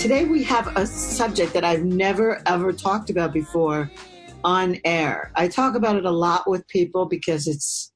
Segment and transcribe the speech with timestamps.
[0.00, 3.90] Today we have a subject that I've never ever talked about before
[4.42, 5.30] on air.
[5.34, 7.92] I talk about it a lot with people because it's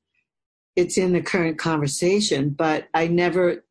[0.76, 3.64] it's in the current conversation, but I never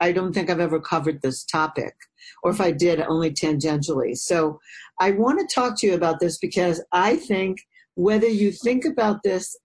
[0.00, 1.94] I don't think I've ever covered this topic
[2.42, 4.16] or if I did only tangentially.
[4.16, 4.58] So
[5.00, 7.58] I want to talk to you about this because I think
[7.94, 9.56] whether you think about this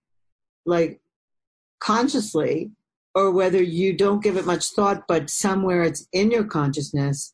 [0.64, 1.02] like
[1.80, 2.70] consciously
[3.16, 7.34] or whether you don't give it much thought but somewhere it's in your consciousness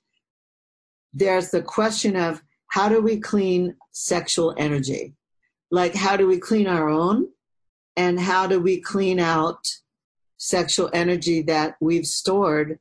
[1.14, 5.14] there's the question of how do we clean sexual energy?
[5.72, 7.28] Like, how do we clean our own?
[7.96, 9.68] And how do we clean out
[10.38, 12.80] sexual energy that we've stored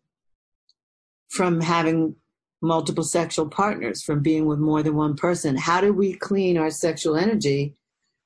[1.28, 2.16] from having
[2.60, 5.56] multiple sexual partners, from being with more than one person?
[5.56, 7.74] How do we clean our sexual energy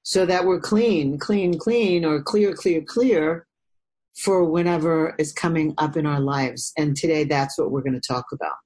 [0.03, 3.47] so that we're clean, clean, clean, or clear, clear, clear
[4.17, 6.73] for whenever is coming up in our lives?
[6.77, 8.57] And today that's what we're going to talk about.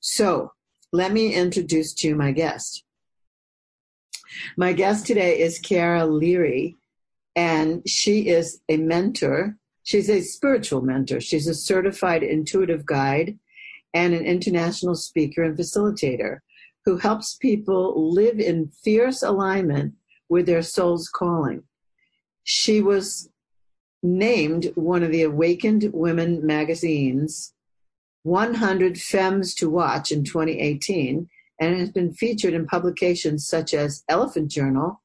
[0.00, 0.52] So,
[0.92, 2.84] let me introduce to you my guest.
[4.56, 6.76] My guest today is Chiara Leary,
[7.34, 9.56] and she is a mentor.
[9.84, 11.20] She's a spiritual mentor.
[11.20, 13.38] She's a certified intuitive guide
[13.94, 16.38] and an international speaker and facilitator
[16.84, 19.94] who helps people live in fierce alignment
[20.28, 21.62] with their soul's calling.
[22.44, 23.30] She was
[24.02, 27.54] named one of the Awakened Women magazines
[28.24, 31.28] 100 Femmes to Watch in 2018
[31.60, 35.00] and has been featured in publications such as Elephant Journal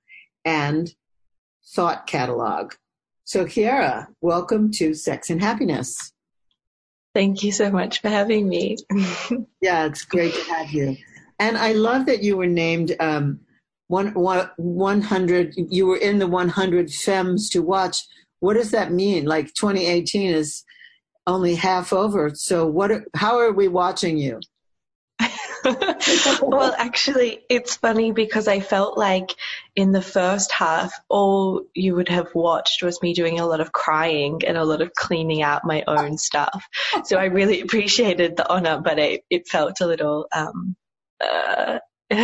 [0.46, 0.94] and
[1.76, 2.74] Thought Catalog.
[3.24, 6.14] So, Chiara, welcome to Sex and Happiness.
[7.14, 8.78] Thank you so much for having me.
[9.62, 10.98] yeah, it's great to have you.
[11.40, 13.40] And I love that you were named um,
[13.88, 18.06] one, 100, you were in the 100 Femmes to Watch.
[18.40, 19.26] What does that mean?
[19.26, 20.64] Like 2018 is
[21.28, 22.32] only half over.
[22.34, 22.92] So what?
[22.92, 24.40] Are, how are we watching you?
[26.42, 29.36] well, actually, it's funny because I felt like
[29.76, 33.72] in the first half, all you would have watched was me doing a lot of
[33.72, 36.66] crying and a lot of cleaning out my own stuff.
[37.04, 40.76] So I really appreciated the honor, but it, it felt a little um,
[41.20, 41.80] uh,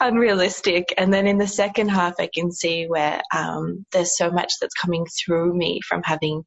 [0.00, 0.94] unrealistic.
[0.96, 4.74] And then in the second half, I can see where um, there's so much that's
[4.74, 6.44] coming through me from having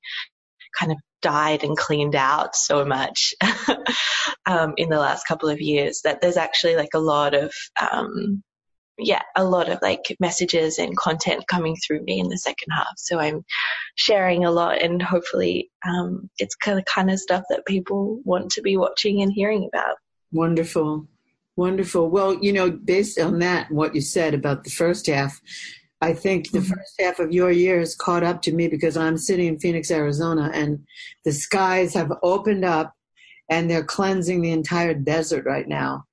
[0.78, 3.34] kind of died and cleaned out so much
[4.46, 8.44] um, in the last couple of years that there's actually like a lot of um,
[9.00, 12.94] yeah a lot of like messages and content coming through me in the second half.
[12.98, 13.44] So i'm
[13.96, 18.52] sharing a lot and hopefully um, it's kind of kind of stuff that people want
[18.52, 19.96] to be watching and hearing about.
[20.32, 21.08] Wonderful.
[21.56, 22.08] Wonderful.
[22.12, 25.42] Well you know based on that what you said about the first half
[26.06, 26.72] I think the mm-hmm.
[26.72, 29.90] first half of your year has caught up to me because I'm sitting in Phoenix,
[29.90, 30.86] Arizona, and
[31.24, 32.94] the skies have opened up
[33.50, 36.06] and they're cleansing the entire desert right now.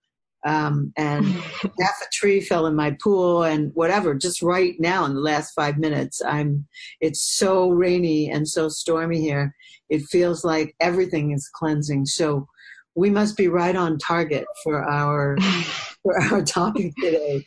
[0.46, 5.12] Um, and half a tree fell in my pool and whatever, just right now in
[5.12, 6.22] the last five minutes.
[6.24, 6.66] I'm,
[7.02, 9.54] it's so rainy and so stormy here.
[9.90, 12.06] It feels like everything is cleansing.
[12.06, 12.46] So
[12.94, 15.36] we must be right on target for our,
[16.02, 17.44] for our topic today.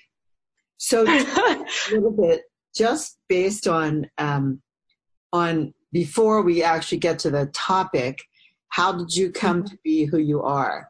[0.78, 2.44] So a little bit,
[2.75, 4.62] just based on um,
[5.31, 8.22] on before we actually get to the topic,
[8.69, 9.75] how did you come mm-hmm.
[9.75, 10.90] to be who you are?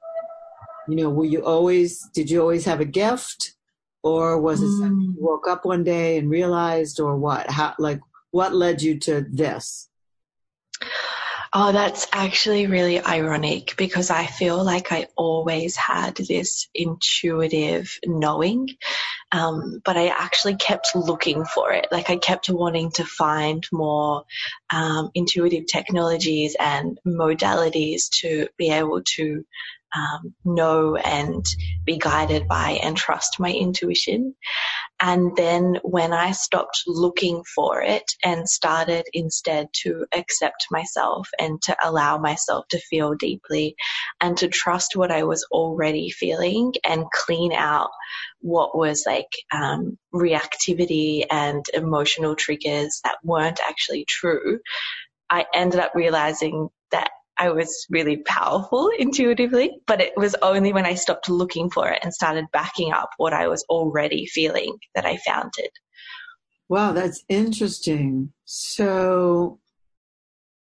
[0.87, 3.55] You know, were you always did you always have a gift,
[4.03, 5.21] or was it something you mm.
[5.21, 7.49] woke up one day and realized, or what?
[7.49, 7.99] How like
[8.31, 9.89] what led you to this?
[11.53, 18.69] Oh, that's actually really ironic because I feel like I always had this intuitive knowing,
[19.31, 21.87] um, but I actually kept looking for it.
[21.91, 24.23] Like I kept wanting to find more
[24.73, 29.45] um, intuitive technologies and modalities to be able to
[29.95, 31.45] um, know and
[31.85, 34.35] be guided by and trust my intuition.
[34.99, 41.61] And then when I stopped looking for it and started instead to accept myself and
[41.63, 43.75] to allow myself to feel deeply
[44.21, 47.89] and to trust what I was already feeling and clean out
[48.39, 54.59] what was like um, reactivity and emotional triggers that weren't actually true,
[55.29, 60.85] I ended up realizing that I was really powerful intuitively, but it was only when
[60.85, 65.05] I stopped looking for it and started backing up what I was already feeling that
[65.05, 65.71] I found it.
[66.67, 68.33] Wow, that's interesting.
[68.45, 69.59] So,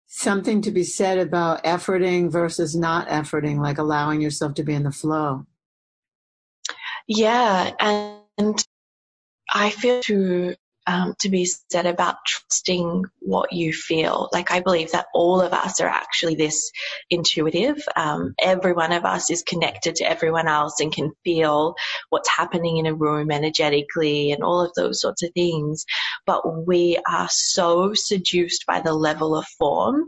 [0.09, 4.83] something to be said about efforting versus not efforting, like allowing yourself to be in
[4.83, 5.47] the flow.
[7.07, 8.65] Yeah, and
[9.53, 10.55] I feel to
[10.87, 14.29] um, to be said about trusting what you feel.
[14.33, 16.71] Like I believe that all of us are actually this
[17.11, 17.83] intuitive.
[17.97, 21.75] Um, every one of us is connected to everyone else and can feel
[22.11, 25.85] what's happening in a room energetically and all of those sorts of things.
[26.27, 30.05] But we are so seduced by the level of form.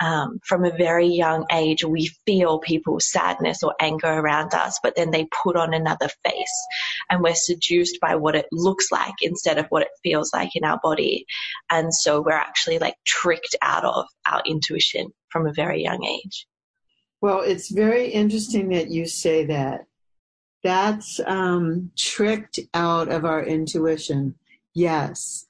[0.00, 4.96] Um, from a very young age, we feel people's sadness or anger around us, but
[4.96, 6.66] then they put on another face
[7.10, 10.50] and we're seduced by what it looks like instead of what it feels feels like
[10.54, 11.26] in our body.
[11.70, 16.46] And so we're actually like tricked out of our intuition from a very young age.
[17.20, 19.86] Well, it's very interesting that you say that.
[20.62, 24.34] That's um, tricked out of our intuition.
[24.74, 25.46] Yes.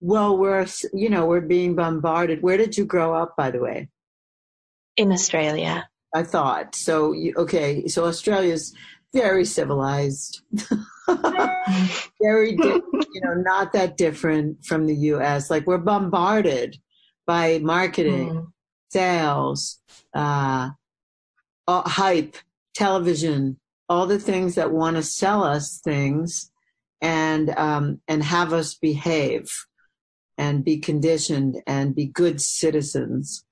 [0.00, 2.42] Well, we're, you know, we're being bombarded.
[2.42, 3.88] Where did you grow up, by the way?
[4.96, 5.88] In Australia.
[6.14, 6.74] I thought.
[6.74, 7.86] So, okay.
[7.88, 8.74] So Australia's
[9.14, 10.42] very civilized.
[12.20, 15.50] very, di- you know, not that different from the U.S.
[15.50, 16.78] Like we're bombarded
[17.26, 18.46] by marketing, mm.
[18.90, 19.80] sales,
[20.14, 20.70] uh,
[21.68, 22.36] hype,
[22.74, 23.58] television,
[23.88, 26.50] all the things that want to sell us things,
[27.00, 29.48] and um, and have us behave,
[30.38, 33.44] and be conditioned, and be good citizens.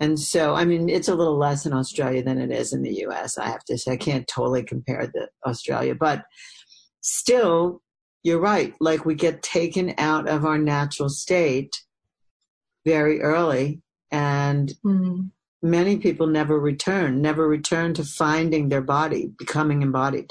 [0.00, 2.94] And so, I mean, it's a little less in Australia than it is in the
[3.00, 3.36] U.S.
[3.36, 6.24] I have to say, I can't totally compare the Australia, but
[7.02, 7.82] still,
[8.22, 8.74] you're right.
[8.80, 11.82] Like we get taken out of our natural state
[12.86, 15.26] very early, and mm-hmm.
[15.62, 20.30] many people never return, never return to finding their body, becoming embodied.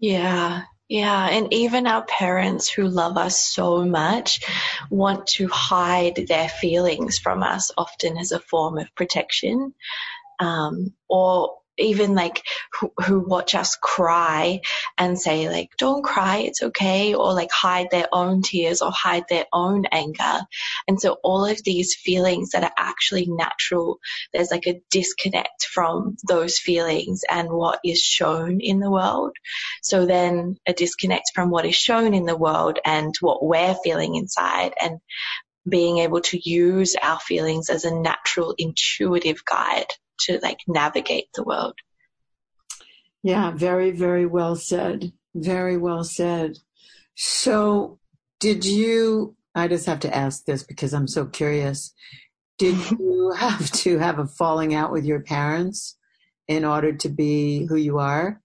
[0.00, 4.40] Yeah, yeah, and even our parents who love us so much
[4.90, 9.74] want to hide their feelings from us, often as a form of protection,
[10.38, 12.42] um, or even like
[12.72, 14.60] who, who, watch us cry
[14.96, 19.24] and say like don't cry it's okay or like hide their own tears or hide
[19.28, 20.40] their own anger.
[20.86, 23.98] And so all of these feelings that are actually natural
[24.32, 29.32] there's like a disconnect from those feelings and what is shown in the world.
[29.82, 34.14] So then a disconnect from what is shown in the world and what we're feeling
[34.14, 35.00] inside and
[35.68, 41.44] being able to use our feelings as a natural intuitive guide to like navigate the
[41.44, 41.74] world.
[43.22, 45.12] Yeah, very, very well said.
[45.34, 46.58] Very well said.
[47.14, 47.98] So,
[48.40, 49.36] did you?
[49.54, 51.92] I just have to ask this because I'm so curious.
[52.58, 55.96] Did you have to have a falling out with your parents
[56.46, 58.40] in order to be who you are?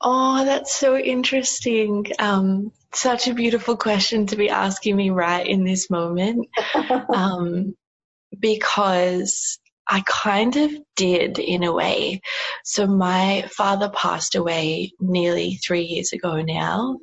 [0.00, 2.06] Oh, that's so interesting.
[2.18, 6.48] Um, such a beautiful question to be asking me right in this moment.
[7.14, 7.74] um,
[8.38, 12.20] because I kind of did in a way.
[12.64, 16.98] So my father passed away nearly three years ago now.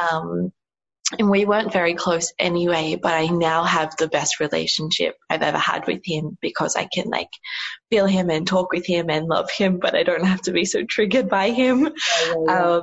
[0.00, 0.52] Um,
[1.18, 5.58] and we weren't very close anyway, but I now have the best relationship I've ever
[5.58, 7.28] had with him because I can like
[7.90, 10.64] feel him and talk with him and love him, but I don't have to be
[10.64, 11.86] so triggered by him.
[11.86, 12.70] Oh, yeah, yeah.
[12.76, 12.82] Um,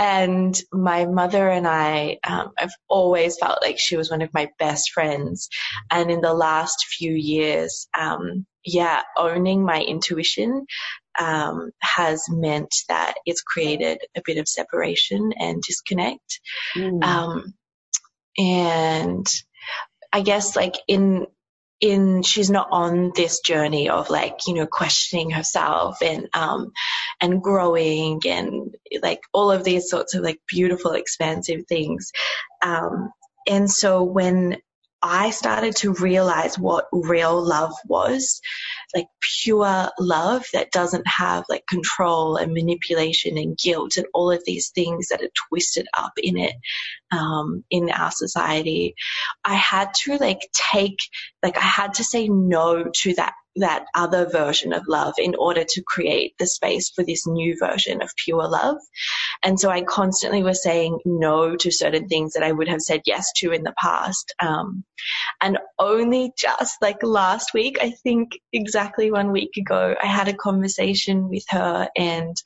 [0.00, 4.48] and my mother and I, um, I've always felt like she was one of my
[4.58, 5.50] best friends.
[5.90, 10.64] And in the last few years, um, yeah, owning my intuition
[11.20, 16.40] um, has meant that it's created a bit of separation and disconnect.
[16.74, 17.04] Mm.
[17.04, 17.54] Um,
[18.38, 19.26] and
[20.14, 21.26] I guess like in
[21.80, 26.72] in she's not on this journey of like you know questioning herself and um
[27.20, 32.12] and growing and like all of these sorts of like beautiful expansive things.
[32.62, 33.10] Um
[33.48, 34.58] and so when
[35.02, 38.40] I started to realize what real love was,
[38.94, 39.06] like
[39.42, 44.70] pure love that doesn't have like control and manipulation and guilt and all of these
[44.70, 46.54] things that are twisted up in it,
[47.12, 48.94] um, in our society.
[49.44, 50.98] I had to like take,
[51.42, 55.64] like I had to say no to that that other version of love in order
[55.68, 58.76] to create the space for this new version of pure love.
[59.42, 63.02] And so I constantly was saying no to certain things that I would have said
[63.06, 64.34] yes to in the past.
[64.40, 64.84] Um,
[65.40, 70.34] and only just like last week, I think exactly one week ago, I had a
[70.34, 72.36] conversation with her and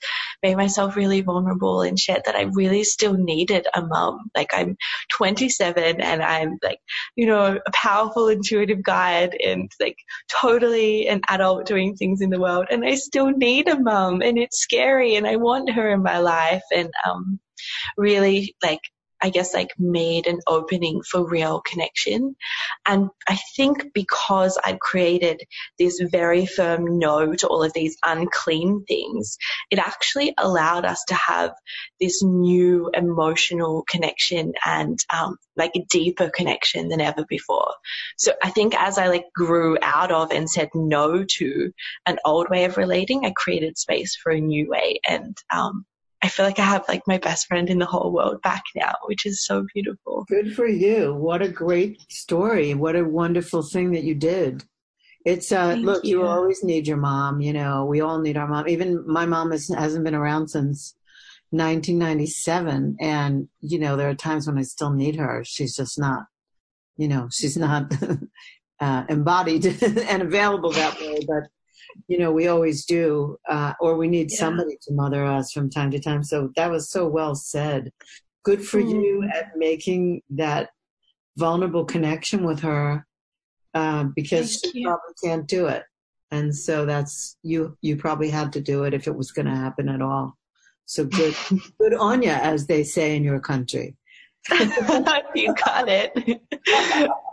[0.42, 4.30] made myself really vulnerable and shared that I really still needed a mum.
[4.36, 4.76] Like I'm
[5.12, 6.78] 27 and I'm like,
[7.16, 9.96] you know, a powerful intuitive guide and like
[10.30, 12.66] totally an adult doing things in the world.
[12.70, 16.18] And I still need a mum and it's scary and I want her in my
[16.18, 16.62] life.
[16.72, 17.40] And, um,
[17.96, 18.80] really like
[19.24, 22.36] I guess like made an opening for real connection.
[22.84, 25.40] And I think because I'd created
[25.78, 29.38] this very firm no to all of these unclean things,
[29.70, 31.54] it actually allowed us to have
[31.98, 37.72] this new emotional connection and um, like a deeper connection than ever before.
[38.18, 41.72] So I think as I like grew out of and said no to
[42.04, 45.00] an old way of relating, I created space for a new way.
[45.08, 45.86] And um,
[46.24, 48.94] I feel like I have like my best friend in the whole world back now,
[49.04, 50.24] which is so beautiful.
[50.26, 51.12] Good for you.
[51.12, 52.72] What a great story.
[52.72, 54.64] What a wonderful thing that you did.
[55.26, 56.20] It's uh Thank look, you.
[56.20, 56.26] you.
[56.26, 57.84] always need your mom, you know.
[57.84, 58.66] We all need our mom.
[58.68, 60.96] Even my mom has, hasn't been around since
[61.50, 65.42] 1997 and you know, there are times when I still need her.
[65.44, 66.24] She's just not
[66.96, 67.92] you know, she's not
[68.80, 71.50] uh, embodied and available that way, but
[72.08, 74.38] you know, we always do, uh, or we need yeah.
[74.38, 76.22] somebody to mother us from time to time.
[76.22, 77.92] So that was so well said.
[78.44, 78.90] Good for mm.
[78.90, 80.70] you at making that
[81.36, 83.06] vulnerable connection with her,
[83.74, 84.86] uh, because Thank she you.
[84.86, 85.84] probably can't do it.
[86.30, 87.76] And so that's you.
[87.80, 90.36] You probably had to do it if it was going to happen at all.
[90.86, 91.34] So good,
[91.80, 93.96] good on you, as they say in your country.
[95.34, 96.12] you got it.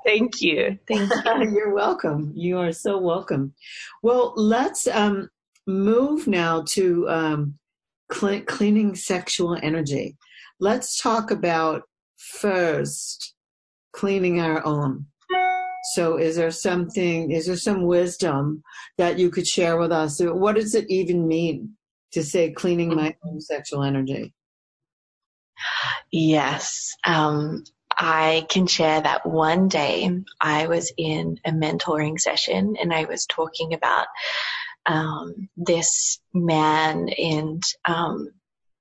[0.06, 0.80] Thank you.
[0.88, 1.52] Thank you.
[1.54, 2.32] You're welcome.
[2.36, 3.54] You are so welcome.
[4.02, 5.30] Well, let's um,
[5.68, 7.60] move now to um,
[8.12, 10.18] cl- cleaning sexual energy.
[10.60, 11.84] Let's talk about
[12.18, 13.34] first
[13.94, 15.08] cleaning our own.
[15.94, 18.64] So, is there something, is there some wisdom
[18.98, 20.22] that you could share with us?
[20.22, 21.76] What does it even mean
[22.14, 24.34] to say cleaning my own sexual energy?
[26.12, 26.96] Yes.
[27.06, 27.64] Um,
[27.98, 33.26] I can share that one day I was in a mentoring session and I was
[33.26, 34.08] talking about
[34.86, 38.30] um, this man and um,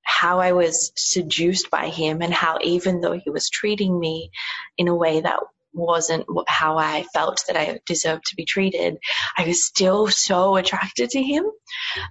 [0.02, 4.30] how I was seduced by him and how even though he was treating me
[4.78, 5.40] in a way that
[5.72, 8.98] wasn't how I felt that I deserved to be treated,
[9.36, 11.44] I was still so attracted to him.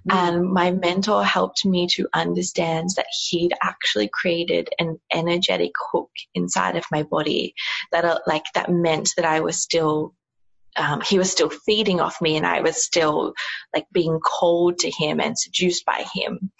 [0.08, 0.14] Mm.
[0.14, 6.76] And my mentor helped me to understand that he'd actually created an energetic hook inside
[6.76, 7.54] of my body
[7.92, 10.14] that, uh, like, that meant that I was still
[10.76, 13.34] um, he was still feeding off me and I was still
[13.74, 16.52] like being called to him and seduced by him.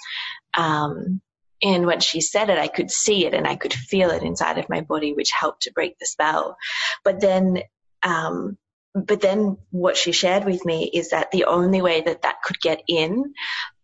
[0.57, 1.21] Um,
[1.63, 4.59] and when she said it, I could see it and I could feel it inside
[4.59, 6.57] of my body, which helped to break the spell.
[7.05, 7.63] But then,
[8.03, 8.57] um,
[8.95, 12.61] but then what she shared with me is that the only way that that could
[12.61, 13.33] get in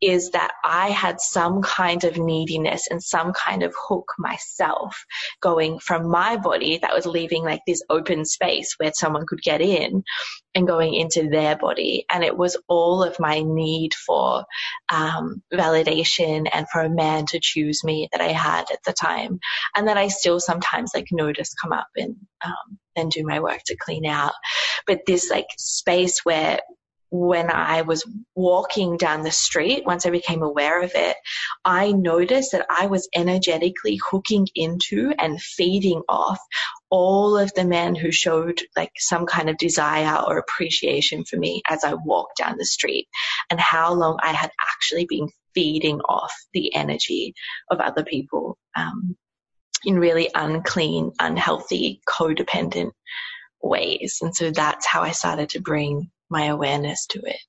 [0.00, 5.04] is that I had some kind of neediness and some kind of hook myself
[5.40, 9.60] going from my body that was leaving like this open space where someone could get
[9.60, 10.02] in
[10.54, 12.04] and going into their body.
[12.10, 14.44] And it was all of my need for
[14.92, 19.38] um, validation and for a man to choose me that I had at the time
[19.76, 23.62] and that I still sometimes like notice come up and um, then do my work
[23.66, 24.32] to clean out.
[24.86, 26.60] But this like space where
[27.10, 31.16] when I was walking down the street, once I became aware of it,
[31.64, 36.40] I noticed that I was energetically hooking into and feeding off
[36.90, 41.62] all of the men who showed like some kind of desire or appreciation for me
[41.68, 43.06] as I walked down the street
[43.50, 47.34] and how long I had actually been feeding off the energy
[47.70, 49.16] of other people um,
[49.84, 52.92] in really unclean, unhealthy, codependent
[53.62, 54.18] ways.
[54.22, 57.40] And so that's how I started to bring my awareness to it.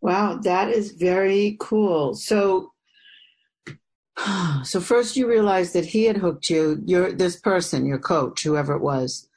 [0.00, 2.14] Wow, that is very cool.
[2.14, 2.72] So,
[4.64, 6.80] so first you realized that he had hooked you.
[6.84, 9.28] Your this person, your coach, whoever it was.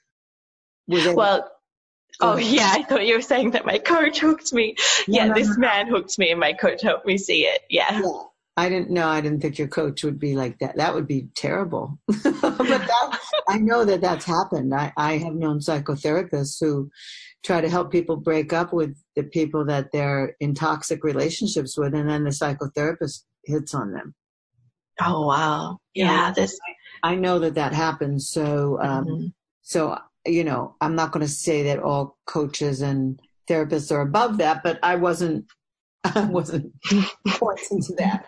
[0.87, 1.49] was well,
[2.21, 4.75] oh, oh yeah, I thought you were saying that my coach hooked me.
[5.07, 7.61] No, yeah, no, this no, man hooked me, and my coach helped me see it.
[7.69, 8.01] Yeah.
[8.01, 8.21] yeah.
[8.59, 9.07] I didn't know.
[9.07, 10.75] I didn't think your coach would be like that.
[10.75, 11.97] That would be terrible.
[12.07, 14.75] but that, I know that that's happened.
[14.75, 16.89] I, I have known psychotherapists who
[17.41, 21.93] try to help people break up with the people that they're in toxic relationships with,
[21.93, 24.13] and then the psychotherapist hits on them.
[25.01, 25.77] Oh wow!
[25.93, 26.59] Yeah, this.
[27.01, 28.29] I, I know that that happens.
[28.29, 29.27] So, um, mm-hmm.
[29.61, 29.97] so
[30.27, 34.63] you know, I'm not going to say that all coaches and therapists are above that,
[34.63, 35.45] but I wasn't.
[36.03, 36.73] I wasn't
[37.27, 38.25] pointing to that.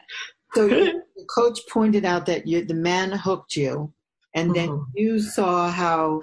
[0.53, 3.93] So the coach pointed out that you, the man hooked you,
[4.33, 4.91] and then mm-hmm.
[4.95, 6.21] you saw how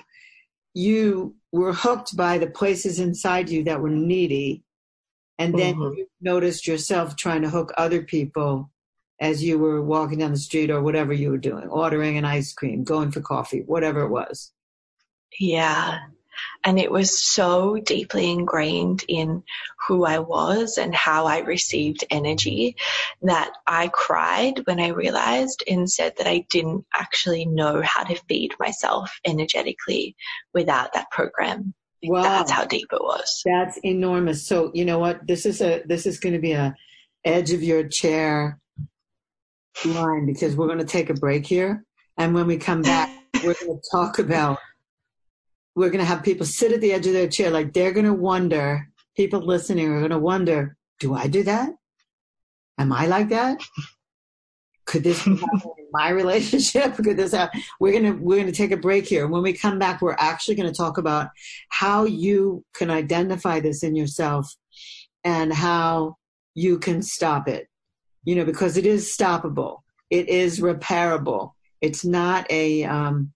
[0.74, 4.62] you were hooked by the places inside you that were needy,
[5.38, 5.94] and then mm-hmm.
[5.94, 8.70] you noticed yourself trying to hook other people
[9.20, 12.52] as you were walking down the street or whatever you were doing, ordering an ice
[12.52, 14.52] cream, going for coffee, whatever it was.
[15.40, 15.98] Yeah.
[16.64, 19.42] And it was so deeply ingrained in
[19.86, 22.76] who I was and how I received energy
[23.22, 28.20] that I cried when I realized and said that I didn't actually know how to
[28.28, 30.16] feed myself energetically
[30.52, 31.74] without that program.
[32.02, 32.22] Wow.
[32.22, 33.42] That's how deep it was.
[33.44, 34.46] That's enormous.
[34.46, 35.26] So you know what?
[35.26, 36.74] This is a this is going to be a
[37.24, 38.60] edge of your chair
[39.84, 41.84] line because we're going to take a break here,
[42.16, 43.10] and when we come back,
[43.42, 44.58] we're going to talk about
[45.74, 48.06] we're going to have people sit at the edge of their chair like they're going
[48.06, 51.70] to wonder people listening are going to wonder do i do that?
[52.78, 53.60] Am i like that?
[54.86, 55.38] Could this be in
[55.92, 56.94] my relationship?
[57.04, 57.60] Could this happen?
[57.78, 59.26] we're going to we're to take a break here.
[59.26, 61.28] When we come back we're actually going to talk about
[61.68, 64.54] how you can identify this in yourself
[65.24, 66.16] and how
[66.54, 67.68] you can stop it.
[68.24, 69.80] You know because it is stoppable.
[70.10, 71.52] It is repairable.
[71.80, 73.32] It's not a um,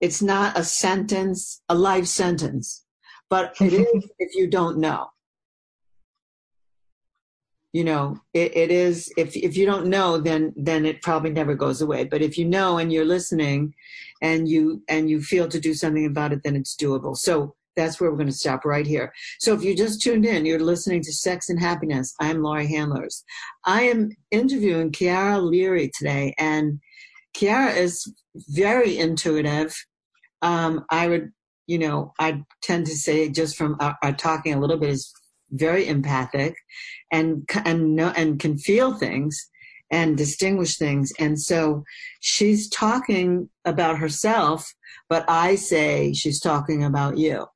[0.00, 2.84] it's not a sentence, a life sentence,
[3.30, 3.98] but it mm-hmm.
[3.98, 5.08] is if you don't know.
[7.72, 11.54] You know, it, it is if if you don't know, then then it probably never
[11.54, 12.04] goes away.
[12.04, 13.74] But if you know and you're listening,
[14.22, 17.16] and you and you feel to do something about it, then it's doable.
[17.16, 19.12] So that's where we're going to stop right here.
[19.40, 22.14] So if you just tuned in, you're listening to Sex and Happiness.
[22.20, 23.24] I'm Laurie Handlers.
[23.64, 26.80] I am interviewing Chiara Leary today, and
[27.34, 28.12] Chiara is
[28.48, 29.74] very intuitive
[30.44, 31.32] um, I would,
[31.66, 35.10] you know, I tend to say just from our, our, talking a little bit is
[35.50, 36.54] very empathic
[37.10, 39.48] and and and can feel things
[39.90, 41.12] and distinguish things.
[41.18, 41.84] And so
[42.20, 44.74] she's talking about herself,
[45.08, 47.46] but I say she's talking about you.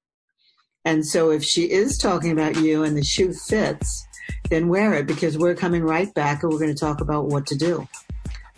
[0.85, 4.06] And so if she is talking about you and the shoe fits,
[4.49, 7.47] then wear it because we're coming right back and we're going to talk about what
[7.49, 7.87] to do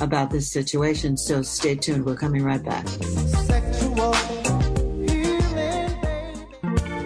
[0.01, 1.17] about this situation.
[1.17, 2.05] So stay tuned.
[2.05, 2.87] We're coming right back.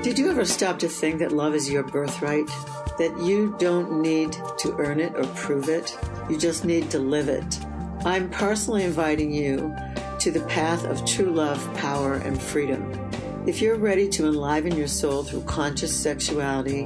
[0.02, 2.46] Did you ever stop to think that love is your birthright?
[2.98, 5.96] That you don't need to earn it or prove it?
[6.30, 7.58] You just need to live it.
[8.04, 9.74] I'm personally inviting you
[10.20, 12.92] to the path of true love, power, and freedom.
[13.46, 16.84] If you're ready to enliven your soul through conscious sexuality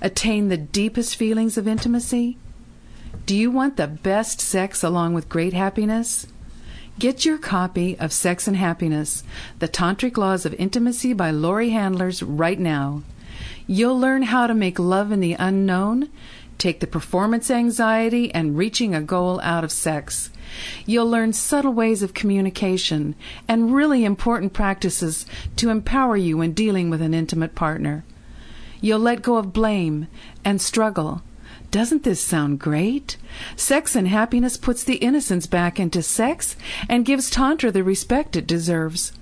[0.00, 2.38] Attain the deepest feelings of intimacy?
[3.26, 6.26] Do you want the best sex along with great happiness?
[6.96, 9.24] Get your copy of Sex and Happiness,
[9.58, 13.02] The Tantric Laws of Intimacy by Laurie Handlers right now.
[13.66, 16.08] You'll learn how to make love in the unknown,
[16.56, 20.30] take the performance anxiety and reaching a goal out of sex.
[20.86, 23.16] You'll learn subtle ways of communication
[23.48, 25.26] and really important practices
[25.56, 28.04] to empower you when dealing with an intimate partner.
[28.80, 30.06] You'll let go of blame
[30.44, 31.22] and struggle
[31.74, 33.16] doesn't this sound great?
[33.56, 36.54] Sex and Happiness puts the innocence back into sex
[36.88, 39.12] and gives Tantra the respect it deserves.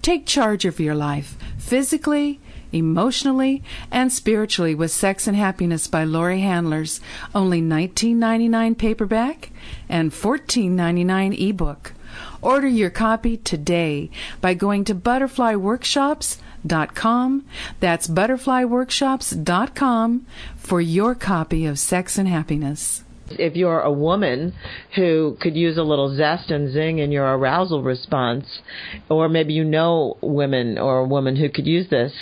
[0.00, 2.40] Take charge of your life, physically,
[2.72, 7.02] emotionally, and spiritually with Sex and Happiness by Laurie Handlers.
[7.34, 9.50] Only $19.99 paperback
[9.86, 11.92] and $14.99 ebook.
[12.40, 14.08] Order your copy today
[14.40, 16.47] by going to Butterfly butterflyworkshops.com.
[16.66, 17.44] Dot com
[17.80, 23.04] that's butterflyworkshops.com for your copy of Sex and Happiness.
[23.30, 24.54] If you're a woman
[24.96, 28.62] who could use a little zest and zing in your arousal response,
[29.10, 32.14] or maybe you know women or a woman who could use this,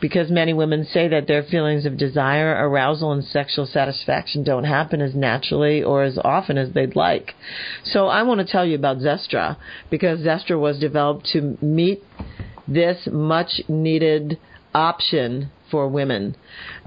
[0.00, 5.00] because many women say that their feelings of desire, arousal, and sexual satisfaction don't happen
[5.00, 7.34] as naturally or as often as they'd like.
[7.82, 9.56] So I want to tell you about Zestra,
[9.90, 12.00] because Zestra was developed to meet
[12.66, 14.38] this much needed
[14.74, 16.36] option for women.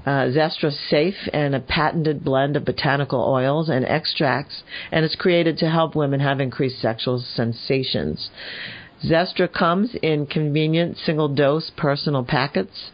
[0.06, 4.62] Uh, Zestra's safe and a patented blend of botanical oils and extracts,
[4.92, 8.30] and it's created to help women have increased sexual sensations.
[9.04, 12.90] Zestra comes in convenient single dose personal packets.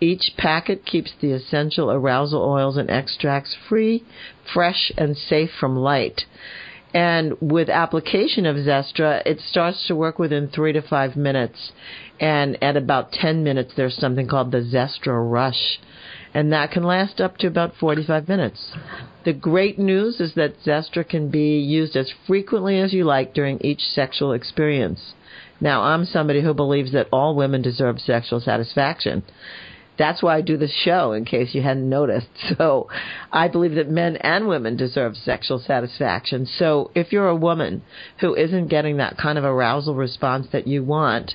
[0.00, 4.04] Each packet keeps the essential arousal oils and extracts free,
[4.52, 6.24] fresh, and safe from light.
[6.92, 11.72] And with application of Zestra, it starts to work within three to five minutes.
[12.20, 15.80] And at about 10 minutes, there's something called the Zestra Rush.
[16.32, 18.72] And that can last up to about 45 minutes.
[19.24, 23.60] The great news is that Zestra can be used as frequently as you like during
[23.60, 25.14] each sexual experience.
[25.60, 29.22] Now, I'm somebody who believes that all women deserve sexual satisfaction.
[29.96, 32.26] That's why I do this show, in case you hadn't noticed.
[32.58, 32.88] So
[33.32, 36.46] I believe that men and women deserve sexual satisfaction.
[36.46, 37.82] So if you're a woman
[38.20, 41.34] who isn't getting that kind of arousal response that you want,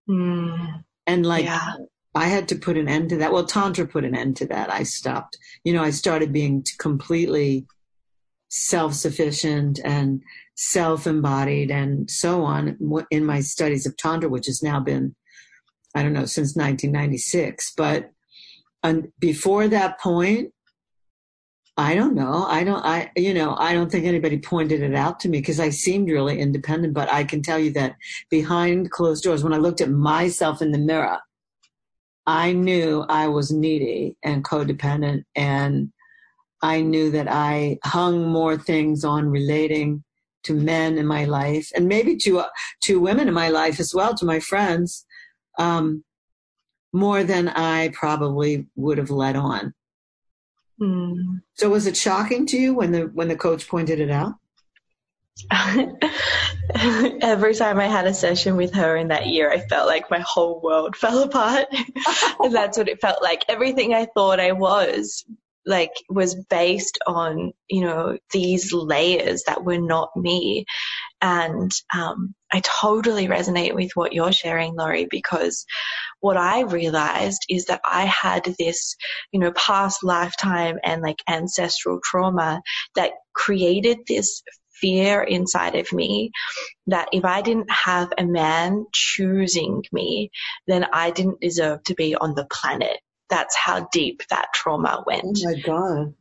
[0.08, 0.84] Mm.
[1.06, 1.74] And like, yeah.
[2.14, 3.32] I had to put an end to that.
[3.32, 4.70] Well, Tantra put an end to that.
[4.70, 5.36] I stopped.
[5.64, 7.66] You know, I started being completely
[8.48, 10.22] self sufficient and
[10.54, 12.78] self embodied and so on
[13.10, 15.14] in my studies of Tantra, which has now been,
[15.94, 17.72] I don't know, since 1996.
[17.76, 18.10] But
[19.18, 20.52] before that point,
[21.76, 22.46] I don't know.
[22.48, 25.58] I don't, I, you know, I don't think anybody pointed it out to me because
[25.58, 27.96] I seemed really independent, but I can tell you that
[28.30, 31.18] behind closed doors, when I looked at myself in the mirror,
[32.26, 35.92] I knew I was needy and codependent, and
[36.62, 40.03] I knew that I hung more things on relating
[40.44, 42.48] to men in my life, and maybe to uh,
[42.82, 45.04] to women in my life as well, to my friends,
[45.58, 46.04] um,
[46.92, 49.74] more than I probably would have let on.
[50.80, 51.42] Mm.
[51.54, 54.34] So, was it shocking to you when the when the coach pointed it out?
[57.22, 60.20] Every time I had a session with her in that year, I felt like my
[60.20, 61.66] whole world fell apart.
[62.40, 63.44] and that's what it felt like.
[63.48, 65.24] Everything I thought I was,
[65.66, 70.64] like, was based on, you know, these layers that were not me.
[71.20, 75.64] And um, I totally resonate with what you're sharing, Laurie, because
[76.20, 78.96] what I realized is that I had this,
[79.32, 82.62] you know, past lifetime and like ancestral trauma
[82.94, 84.42] that created this
[84.80, 86.30] fear inside of me
[86.86, 90.30] that if I didn't have a man choosing me,
[90.66, 92.98] then I didn't deserve to be on the planet.
[93.30, 95.38] That's how deep that trauma went.
[95.44, 96.14] Oh my God.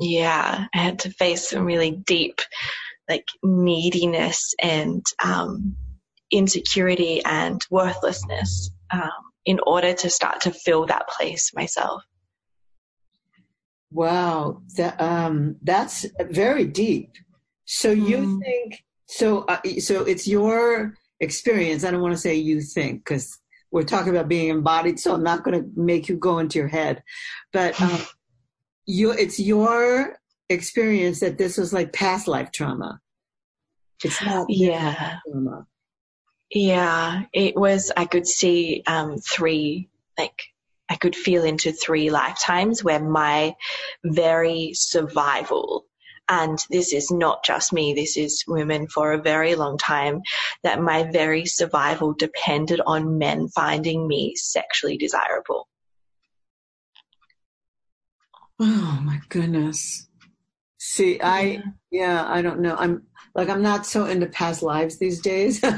[0.00, 2.40] Yeah, I had to face some really deep,
[3.08, 5.76] like, neediness and um,
[6.30, 9.10] insecurity and worthlessness um,
[9.44, 12.02] in order to start to fill that place myself.
[13.90, 17.12] Wow, that, um, that's very deep.
[17.64, 18.40] So you mm.
[18.40, 19.40] think so?
[19.40, 21.84] Uh, so it's your experience.
[21.84, 23.38] I don't want to say you think because
[23.76, 24.98] we're talking about being embodied.
[24.98, 27.02] So I'm not going to make you go into your head,
[27.52, 28.00] but um,
[28.86, 30.16] you, it's your
[30.48, 33.00] experience that this was like past life trauma.
[34.02, 35.66] It's not yeah trauma.
[36.50, 37.92] Yeah, it was.
[37.94, 40.42] I could see um, three like
[40.88, 43.54] I could feel into three lifetimes where my
[44.04, 45.84] very survival
[46.28, 50.22] and this is not just me, this is women for a very long time,
[50.62, 55.68] that my very survival depended on men finding me sexually desirable.
[58.58, 60.08] Oh my goodness.
[60.78, 62.76] See, I, yeah, I don't know.
[62.76, 63.02] I'm
[63.34, 65.60] like, I'm not so into past lives these days.
[65.60, 65.68] so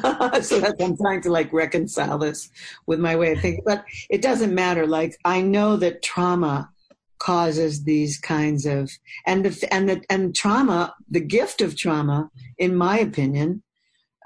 [0.60, 2.50] that's, I'm trying to like reconcile this
[2.86, 3.64] with my way of thinking.
[3.66, 4.86] But it doesn't matter.
[4.86, 6.70] Like, I know that trauma
[7.18, 8.90] causes these kinds of
[9.26, 13.62] and the and the and trauma the gift of trauma in my opinion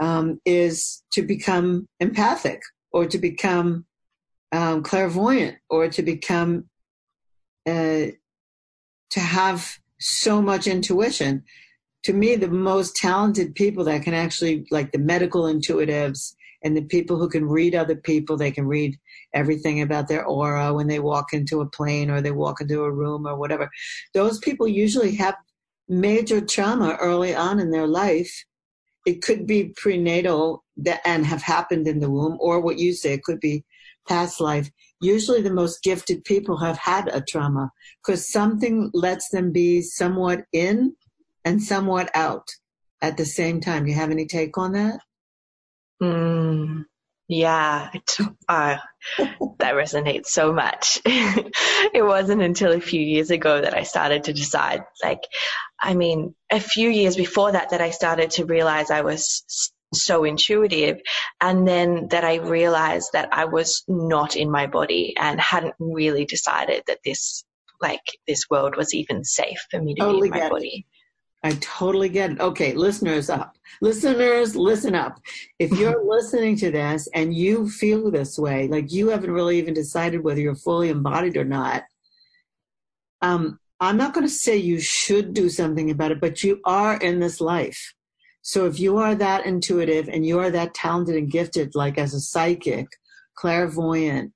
[0.00, 2.61] um, is to become empathic
[2.92, 3.87] or to become
[4.52, 6.64] um, clairvoyant or to become
[7.66, 8.07] uh,
[9.11, 11.44] to have so much intuition.
[12.05, 16.83] To me the most talented people that can actually like the medical intuitives and the
[16.83, 18.98] people who can read other people they can read
[19.35, 22.92] everything about their aura when they walk into a plane or they walk into a
[22.92, 23.70] room or whatever
[24.14, 25.37] those people usually have
[25.88, 28.44] major trauma early on in their life
[29.05, 30.64] it could be prenatal
[31.05, 33.64] and have happened in the womb or what you say it could be
[34.09, 34.70] past life
[35.01, 37.70] usually the most gifted people have had a trauma
[38.01, 40.94] because something lets them be somewhat in
[41.44, 42.48] and somewhat out
[43.03, 43.85] at the same time.
[43.85, 45.01] Do you have any take on that?
[46.02, 46.84] Mm,
[47.28, 47.90] yeah,
[48.48, 48.76] uh,
[49.58, 51.00] that resonates so much.
[51.04, 55.22] it wasn't until a few years ago that I started to decide, like,
[55.80, 59.44] I mean, a few years before that, that I started to realize I was
[59.94, 61.00] so intuitive.
[61.40, 66.24] And then that I realized that I was not in my body and hadn't really
[66.24, 67.44] decided that this,
[67.80, 70.86] like, this world was even safe for me to totally be in my body.
[71.44, 72.40] I totally get it.
[72.40, 73.57] Okay, listeners up.
[73.81, 75.20] Listeners, listen up.
[75.59, 79.74] If you're listening to this and you feel this way, like you haven't really even
[79.74, 81.85] decided whether you're fully embodied or not,
[83.22, 86.96] um, I'm not going to say you should do something about it, but you are
[86.98, 87.94] in this life.
[88.42, 92.14] So if you are that intuitive and you are that talented and gifted, like as
[92.14, 92.87] a psychic,
[93.35, 94.33] clairvoyant,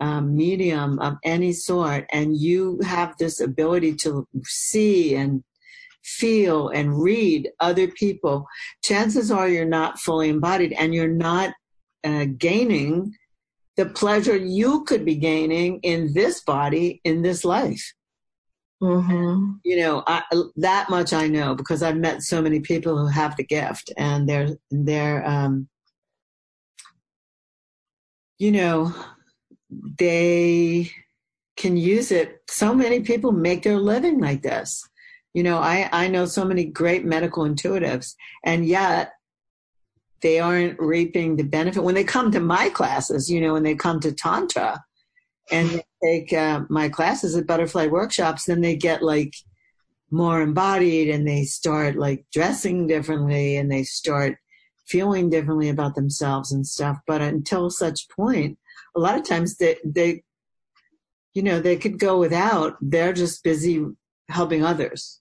[0.00, 5.42] um, medium of any sort, and you have this ability to see and
[6.16, 8.46] feel and read other people,
[8.82, 11.52] chances are you're not fully embodied and you're not
[12.04, 13.14] uh, gaining
[13.76, 17.92] the pleasure you could be gaining in this body, in this life.
[18.82, 19.52] Mm-hmm.
[19.64, 20.22] You know, I,
[20.56, 24.28] that much I know because I've met so many people who have the gift and
[24.28, 25.68] they're, they're, um,
[28.38, 28.94] you know,
[29.98, 30.90] they
[31.56, 32.40] can use it.
[32.48, 34.88] So many people make their living like this.
[35.34, 38.14] You know, I, I know so many great medical intuitives,
[38.44, 39.12] and yet
[40.20, 43.74] they aren't reaping the benefit when they come to my classes, you know, when they
[43.74, 44.82] come to Tantra
[45.50, 49.34] and take uh, my classes at butterfly workshops, then they get like
[50.10, 54.38] more embodied and they start like dressing differently and they start
[54.86, 56.98] feeling differently about themselves and stuff.
[57.06, 58.58] But until such point,
[58.96, 60.22] a lot of times they, they,
[61.34, 62.76] you know, they could go without.
[62.80, 63.84] They're just busy
[64.28, 65.20] helping others.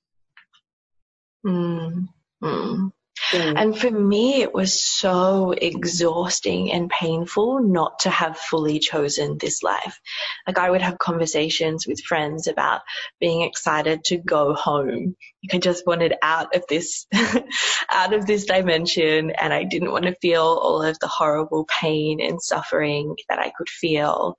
[1.45, 2.07] Mm.
[2.43, 2.91] Mm.
[3.33, 9.63] And for me, it was so exhausting and painful not to have fully chosen this
[9.63, 9.99] life.
[10.45, 12.81] Like I would have conversations with friends about
[13.19, 15.15] being excited to go home.
[15.43, 17.05] Like I just wanted out of this,
[17.91, 22.21] out of this dimension and I didn't want to feel all of the horrible pain
[22.21, 24.37] and suffering that I could feel.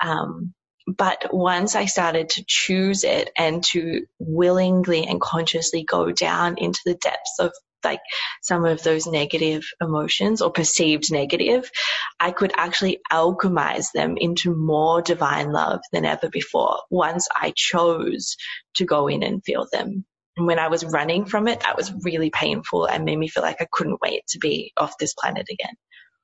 [0.00, 0.54] Um,
[0.96, 6.80] but once I started to choose it and to willingly and consciously go down into
[6.84, 7.52] the depths of
[7.84, 8.00] like
[8.42, 11.70] some of those negative emotions or perceived negative,
[12.18, 18.36] I could actually alchemize them into more divine love than ever before once I chose
[18.76, 20.04] to go in and feel them.
[20.36, 23.42] And when I was running from it, that was really painful and made me feel
[23.42, 25.74] like I couldn't wait to be off this planet again.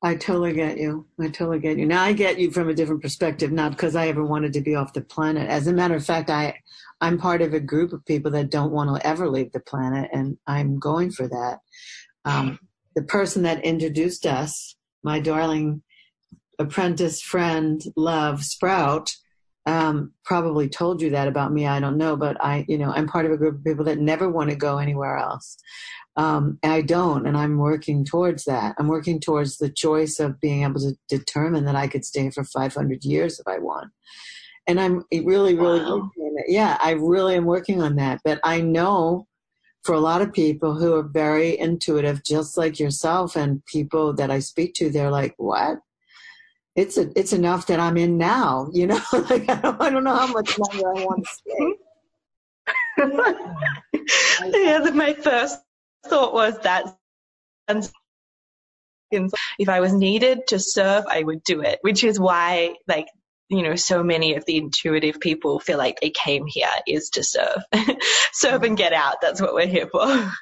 [0.05, 1.07] I totally get you.
[1.19, 1.87] I totally get you.
[1.87, 4.75] Now I get you from a different perspective, not because I ever wanted to be
[4.75, 5.49] off the planet.
[5.49, 6.59] As a matter of fact, I
[7.01, 10.11] I'm part of a group of people that don't want to ever leave the planet,
[10.13, 11.59] and I'm going for that.
[12.27, 12.59] Um,
[12.95, 15.83] the person that introduced us, my darling
[16.59, 19.11] apprentice friend, Love Sprout,
[19.67, 21.67] um, probably told you that about me.
[21.67, 23.99] I don't know, but I, you know, I'm part of a group of people that
[23.99, 25.57] never want to go anywhere else.
[26.17, 28.77] Um, I don't, and I'm working towards that.
[28.79, 32.45] I'm working towards the choice of being able to determine that I could stay for
[32.45, 33.91] 500 years if I want.
[34.67, 36.11] And I'm really, really wow.
[36.47, 38.21] Yeah, I really am working on that.
[38.25, 39.27] But I know
[39.83, 44.31] for a lot of people who are very intuitive, just like yourself, and people that
[44.31, 45.81] I speak to, they're like, "What?
[46.77, 50.05] It's a, it's enough that I'm in now." You know, like I don't, I don't
[50.05, 51.75] know how much longer I want to stay.
[54.65, 55.61] yeah, my first
[56.07, 56.97] thought was that
[59.11, 63.09] if I was needed to serve, I would do it, which is why, like,
[63.49, 67.23] you know, so many of the intuitive people feel like they came here is to
[67.25, 67.63] serve.
[68.33, 69.21] serve and get out.
[69.23, 70.33] That's what we're here for.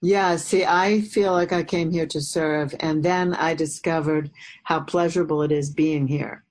[0.00, 4.30] Yeah, see, I feel like I came here to serve, and then I discovered
[4.62, 6.44] how pleasurable it is being here.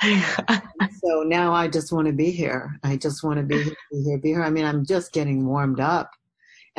[0.02, 2.78] so now I just want to be here.
[2.82, 4.42] I just want to be here, be here, be here.
[4.42, 6.10] I mean, I'm just getting warmed up.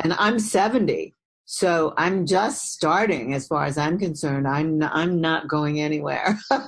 [0.02, 1.14] And I'm 70.
[1.44, 4.48] So I'm just starting as far as I'm concerned.
[4.48, 6.38] I'm I'm not going anywhere.
[6.50, 6.62] so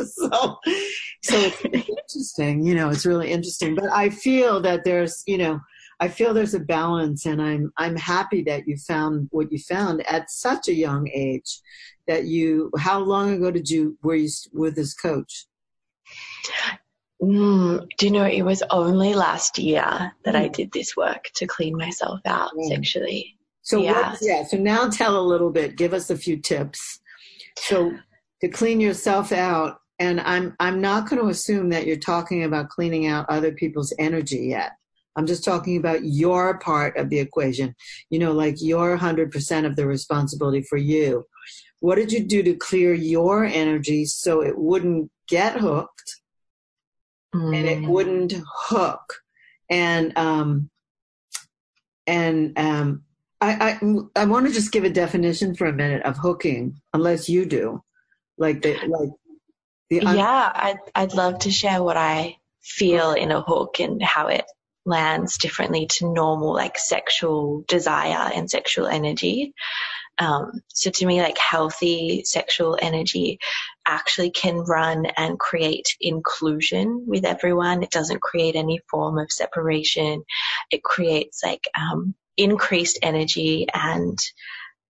[0.00, 0.58] so
[1.22, 3.74] it's interesting, you know, it's really interesting.
[3.74, 5.60] But I feel that there's, you know,
[6.00, 10.04] I feel there's a balance and I'm I'm happy that you found what you found
[10.06, 11.60] at such a young age
[12.06, 15.46] that you how long ago did you were you with this coach?
[17.22, 20.40] Mm, do you know it was only last year that mm.
[20.40, 22.68] I did this work to clean myself out mm.
[22.68, 23.36] sexually.
[23.62, 24.12] So yeah.
[24.12, 27.00] What, yeah, so now tell a little bit, give us a few tips.
[27.58, 27.92] So
[28.40, 32.70] to clean yourself out and I'm I'm not going to assume that you're talking about
[32.70, 34.72] cleaning out other people's energy yet.
[35.16, 37.74] I'm just talking about your part of the equation.
[38.10, 41.24] You know, like your 100% of the responsibility for you.
[41.80, 46.20] What did you do to clear your energy so it wouldn't get hooked
[47.34, 47.56] mm.
[47.56, 47.88] and it mm.
[47.88, 48.34] wouldn't
[48.66, 49.14] hook?
[49.70, 50.70] And um
[52.06, 53.04] and um
[53.40, 57.28] I, I I want to just give a definition for a minute of hooking, unless
[57.28, 57.82] you do,
[58.36, 59.08] like the like
[59.88, 60.52] the un- yeah.
[60.54, 64.44] I'd I'd love to share what I feel in a hook and how it
[64.90, 69.54] lands differently to normal like sexual desire and sexual energy.
[70.18, 73.38] Um, so to me, like healthy sexual energy
[73.86, 77.82] actually can run and create inclusion with everyone.
[77.82, 80.22] It doesn't create any form of separation.
[80.70, 84.18] It creates like um, increased energy and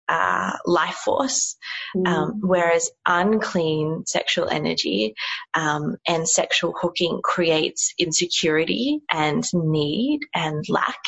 [0.09, 1.57] uh, life force,
[1.97, 2.07] mm.
[2.07, 5.14] um, whereas unclean sexual energy
[5.55, 11.01] um, and sexual hooking creates insecurity and need and lack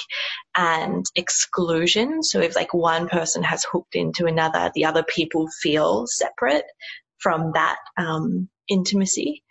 [0.57, 2.23] and exclusion.
[2.23, 6.65] So if like one person has hooked into another, the other people feel separate
[7.19, 9.43] from that um, intimacy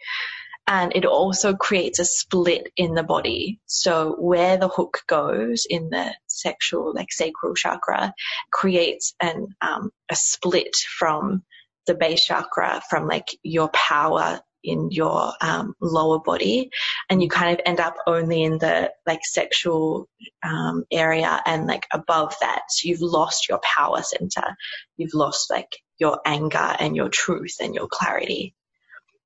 [0.69, 3.59] and it also creates a split in the body.
[3.65, 8.13] So where the hook goes in the sexual, like sacral chakra,
[8.51, 11.43] creates an um, a split from
[11.87, 16.69] the base chakra, from like your power in your um, lower body,
[17.09, 20.07] and you kind of end up only in the like sexual
[20.43, 22.61] um, area and like above that.
[22.69, 24.55] So you've lost your power center.
[24.97, 28.53] You've lost like your anger and your truth and your clarity.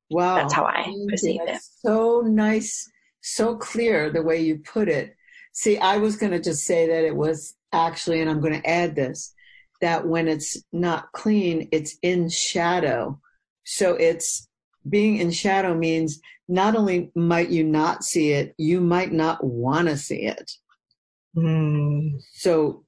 [0.10, 0.36] Wow.
[0.36, 1.62] That's how I perceive it.
[1.62, 2.90] So nice,
[3.22, 5.16] so clear the way you put it.
[5.54, 8.70] See, I was going to just say that it was actually, and I'm going to
[8.70, 9.34] add this,
[9.82, 13.20] that when it's not clean, it's in shadow.
[13.64, 14.48] So it's
[14.88, 19.88] being in shadow means not only might you not see it, you might not want
[19.88, 20.52] to see it.
[21.36, 22.22] Mm.
[22.34, 22.84] So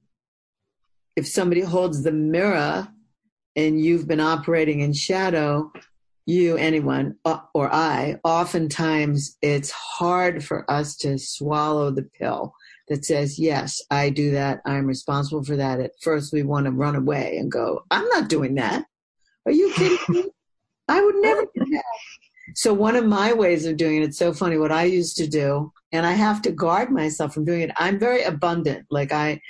[1.16, 2.88] if somebody holds the mirror
[3.54, 5.72] and you've been operating in shadow,
[6.26, 12.52] you, anyone, uh, or I, oftentimes it's hard for us to swallow the pill
[12.88, 14.60] that says, yes, I do that.
[14.66, 15.80] I'm responsible for that.
[15.80, 18.84] At first, we want to run away and go, I'm not doing that.
[19.46, 20.24] Are you kidding me?
[20.88, 21.84] I would never do that.
[22.54, 25.26] So one of my ways of doing it, it's so funny what I used to
[25.26, 27.70] do, and I have to guard myself from doing it.
[27.76, 28.86] I'm very abundant.
[28.90, 29.40] Like I,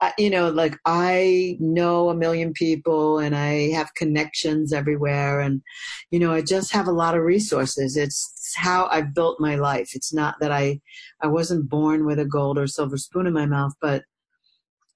[0.00, 5.40] I, you know, like I know a million people and I have connections everywhere.
[5.40, 5.62] And,
[6.10, 7.96] you know, I just have a lot of resources.
[7.96, 9.90] It's how I've built my life.
[9.94, 10.80] It's not that I,
[11.22, 14.04] I wasn't born with a gold or silver spoon in my mouth, but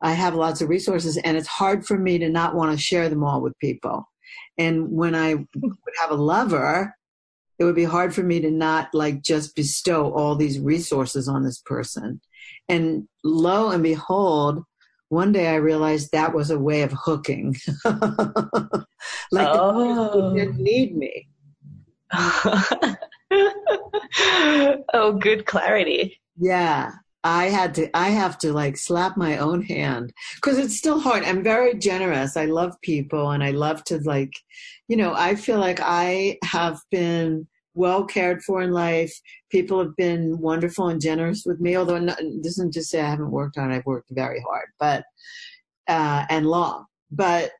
[0.03, 3.09] I have lots of resources and it's hard for me to not want to share
[3.09, 4.05] them all with people.
[4.59, 6.95] And when I would have a lover,
[7.61, 11.45] it would be hard for me to not like just bestow all these resources on
[11.45, 12.23] this person.
[12.71, 14.65] And lo and behold,
[15.11, 17.55] one day I realized that was a way of hooking.
[17.85, 20.35] like oh.
[20.35, 21.29] didn't need me.
[24.95, 26.19] oh, good clarity.
[26.39, 26.93] Yeah.
[27.23, 31.25] I had to, I have to like slap my own hand because it's still hard.
[31.25, 32.37] I'm very generous.
[32.37, 34.33] I love people and I love to like,
[34.89, 39.13] you know, I feel like I have been well cared for in life.
[39.51, 43.11] People have been wonderful and generous with me, although not, this isn't to say I
[43.11, 43.73] haven't worked hard.
[43.73, 45.05] I've worked very hard, but,
[45.89, 47.53] uh, and long, but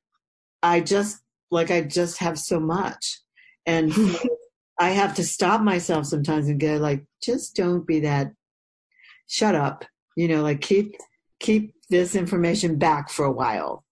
[0.63, 1.21] I just,
[1.51, 3.21] like, I just have so much.
[3.67, 3.93] And
[4.79, 8.33] I have to stop myself sometimes and go like, just don't be that,
[9.31, 9.85] shut up,
[10.17, 10.97] you know, like keep,
[11.39, 13.85] keep this information back for a while.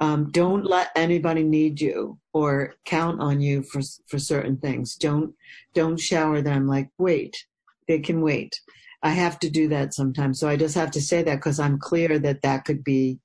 [0.00, 4.96] Um, don't let anybody need you or count on you for for certain things.
[4.96, 5.32] Don't
[5.74, 7.46] don't shower them like wait,
[7.86, 8.60] they can wait.
[9.04, 11.78] I have to do that sometimes, so I just have to say that because I'm
[11.78, 13.20] clear that that could be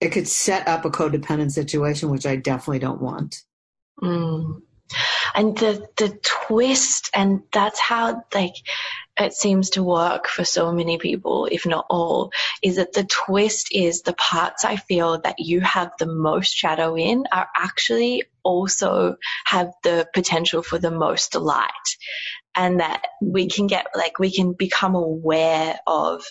[0.00, 3.42] it could set up a codependent situation, which I definitely don't want.
[4.02, 4.62] Mm.
[5.34, 8.54] and the the twist and that's how like
[9.18, 13.68] it seems to work for so many people, if not all, is that the twist
[13.72, 19.16] is the parts I feel that you have the most shadow in are actually also
[19.44, 21.70] have the potential for the most light.
[22.56, 26.24] And that we can get, like, we can become aware of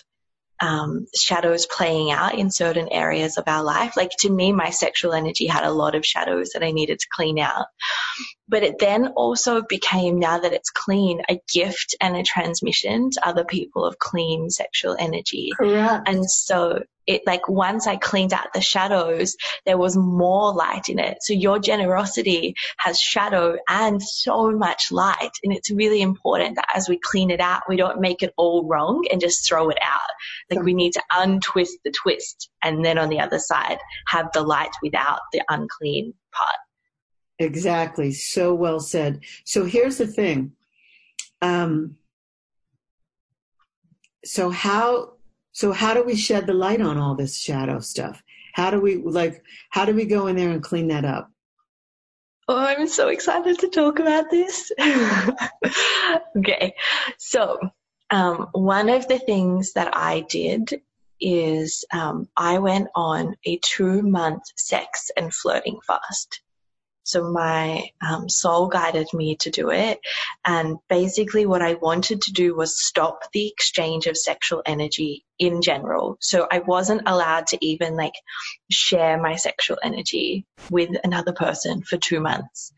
[0.60, 3.96] um, shadows playing out in certain areas of our life.
[3.96, 7.06] Like to me, my sexual energy had a lot of shadows that I needed to
[7.12, 7.66] clean out.
[8.48, 13.28] But it then also became, now that it's clean, a gift and a transmission to
[13.28, 15.50] other people of clean sexual energy.
[15.56, 16.08] Correct.
[16.08, 19.36] And so it like once I cleaned out the shadows,
[19.66, 21.18] there was more light in it.
[21.20, 25.30] So your generosity has shadow and so much light.
[25.42, 28.66] And it's really important that as we clean it out, we don't make it all
[28.66, 30.00] wrong and just throw it out.
[30.50, 34.42] Like we need to untwist the twist and then on the other side have the
[34.42, 36.56] light without the unclean part.
[37.38, 38.12] Exactly.
[38.12, 39.20] So well said.
[39.44, 40.52] So here's the thing.
[41.42, 41.96] Um,
[44.24, 45.14] so how
[45.54, 48.22] so how do we shed the light on all this shadow stuff?
[48.52, 51.30] How do we like how do we go in there and clean that up?
[52.48, 54.70] Oh, I'm so excited to talk about this.
[56.36, 56.74] okay.
[57.16, 57.58] So,
[58.10, 60.82] um, one of the things that I did
[61.20, 66.40] is um, I went on a two month sex and flirting fast.
[67.04, 70.00] So my um, soul guided me to do it.
[70.44, 75.62] And basically what I wanted to do was stop the exchange of sexual energy in
[75.62, 76.16] general.
[76.20, 78.14] So I wasn't allowed to even like
[78.70, 82.72] share my sexual energy with another person for two months.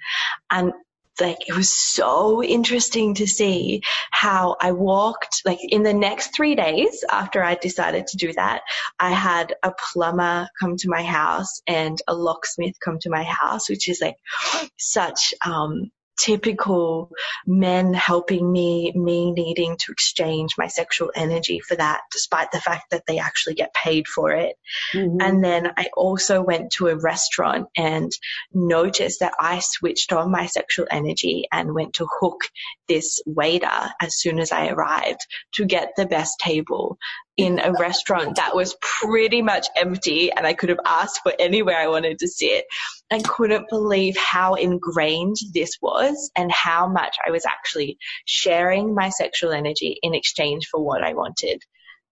[0.51, 0.73] And
[1.21, 6.55] like it was so interesting to see how I walked like in the next three
[6.55, 8.63] days after I decided to do that,
[8.99, 13.69] I had a plumber come to my house and a locksmith come to my house,
[13.69, 14.17] which is like
[14.79, 17.11] such um typical
[17.47, 22.91] men helping me, me needing to exchange my sexual energy for that, despite the fact
[22.91, 24.57] that they actually get paid for it.
[24.95, 25.21] Mm-hmm.
[25.21, 28.11] And then I also went to a restaurant and
[28.53, 32.41] noticed that I switched on my sexual energy and went to hook
[32.89, 35.21] this waiter as soon as I arrived
[35.55, 36.99] to get the best table
[37.37, 41.77] in a restaurant that was pretty much empty and I could have asked for anywhere
[41.77, 42.65] I wanted to sit
[43.11, 49.11] and couldn't believe how ingrained this was and how much I was actually sharing my
[49.11, 51.63] sexual energy in exchange for what I wanted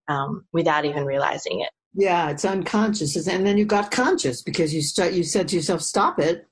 [0.08, 1.70] um, without even realizing it.
[1.94, 3.26] Yeah, it's unconscious.
[3.26, 6.46] And then you got conscious because you start, you said to yourself, stop it.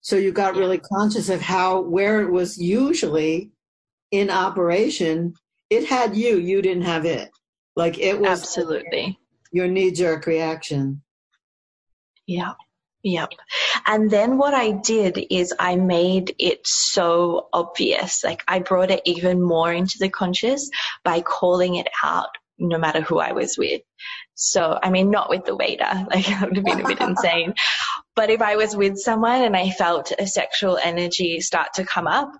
[0.00, 3.50] So you got really conscious of how, where it was usually
[4.12, 5.34] in operation,
[5.68, 7.30] it had you, you didn't have it.
[7.76, 9.18] Like it was absolutely
[9.52, 11.02] your knee jerk reaction.
[12.26, 12.54] Yeah.
[13.02, 13.30] Yep.
[13.86, 18.24] And then what I did is I made it so obvious.
[18.24, 20.68] Like I brought it even more into the conscious
[21.04, 23.82] by calling it out no matter who I was with.
[24.34, 27.54] So, I mean, not with the waiter, like that would have been a bit insane.
[28.16, 32.06] But if I was with someone and I felt a sexual energy start to come
[32.06, 32.32] up,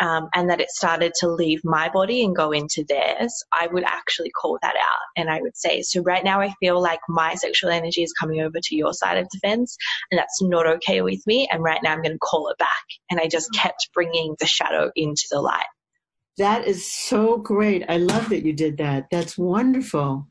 [0.00, 3.84] um, and that it started to leave my body and go into theirs, I would
[3.84, 5.06] actually call that out.
[5.16, 8.40] And I would say, so right now I feel like my sexual energy is coming
[8.40, 9.76] over to your side of the fence
[10.10, 11.48] and that's not okay with me.
[11.50, 12.84] And right now I'm going to call it back.
[13.10, 15.64] And I just kept bringing the shadow into the light.
[16.38, 17.84] That is so great.
[17.88, 19.06] I love that you did that.
[19.10, 20.26] That's wonderful.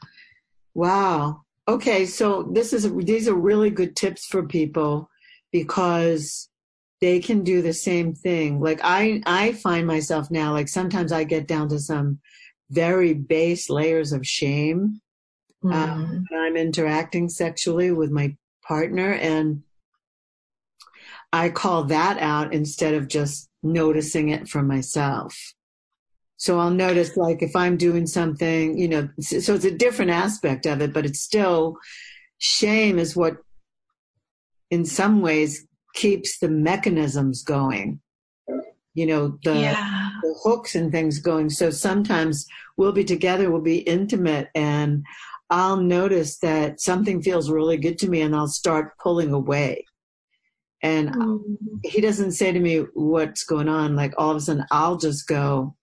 [0.74, 1.43] Wow.
[1.68, 2.05] Okay.
[2.05, 5.09] So this is, these are really good tips for people
[5.53, 6.49] because
[7.04, 8.62] they can do the same thing.
[8.62, 12.20] Like I, I find myself now, like sometimes I get down to some
[12.70, 15.01] very base layers of shame
[15.62, 15.74] mm.
[15.74, 19.64] um, when I'm interacting sexually with my partner, and
[21.34, 25.38] I call that out instead of just noticing it for myself.
[26.38, 30.66] So I'll notice, like, if I'm doing something, you know, so it's a different aspect
[30.66, 31.76] of it, but it's still
[32.38, 33.36] shame is what,
[34.70, 38.01] in some ways, keeps the mechanisms going
[38.93, 40.09] you know the, yeah.
[40.21, 41.49] the, hooks and things going.
[41.49, 45.05] So sometimes we'll be together we'll be intimate and
[45.49, 49.85] i'll notice that something feels really good to me and i'll start pulling away.
[50.81, 51.57] And mm.
[51.83, 53.95] he doesn't say to me what's going on?
[53.95, 55.75] Like all of a sudden i'll just go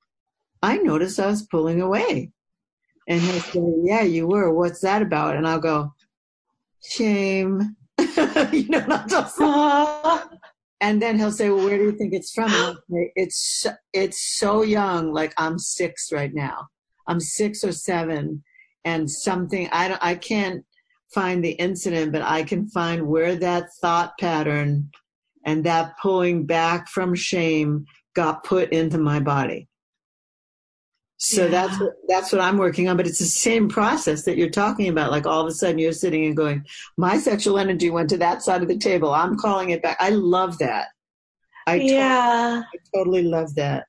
[0.62, 2.32] i noticed i was pulling away.
[3.08, 4.52] And he'll say yeah you were.
[4.52, 5.36] What's that about?
[5.36, 5.94] And i'll go
[6.82, 7.76] shame
[8.52, 9.40] you know, not just.
[10.82, 14.62] And then he'll say, "Well, where do you think it's from?" Say, it's it's so
[14.62, 15.12] young.
[15.12, 16.68] Like I'm six right now.
[17.06, 18.42] I'm six or seven,
[18.84, 20.02] and something I don't.
[20.02, 20.64] I can't
[21.12, 24.90] find the incident, but I can find where that thought pattern
[25.44, 29.69] And that pulling back from shame got put into my body.
[31.22, 31.50] So yeah.
[31.50, 34.88] that's what, that's what I'm working on, but it's the same process that you're talking
[34.88, 35.10] about.
[35.10, 36.64] Like all of a sudden you're sitting and going,
[36.96, 39.12] my sexual energy went to that side of the table.
[39.12, 39.98] I'm calling it back.
[40.00, 40.88] I love that.
[41.66, 43.84] I yeah, I totally love that.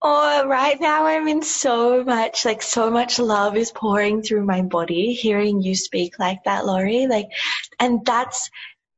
[0.00, 4.62] Oh, right now I'm in so much, like so much love is pouring through my
[4.62, 7.08] body hearing you speak like that, Laurie.
[7.08, 7.26] Like,
[7.80, 8.50] and that's,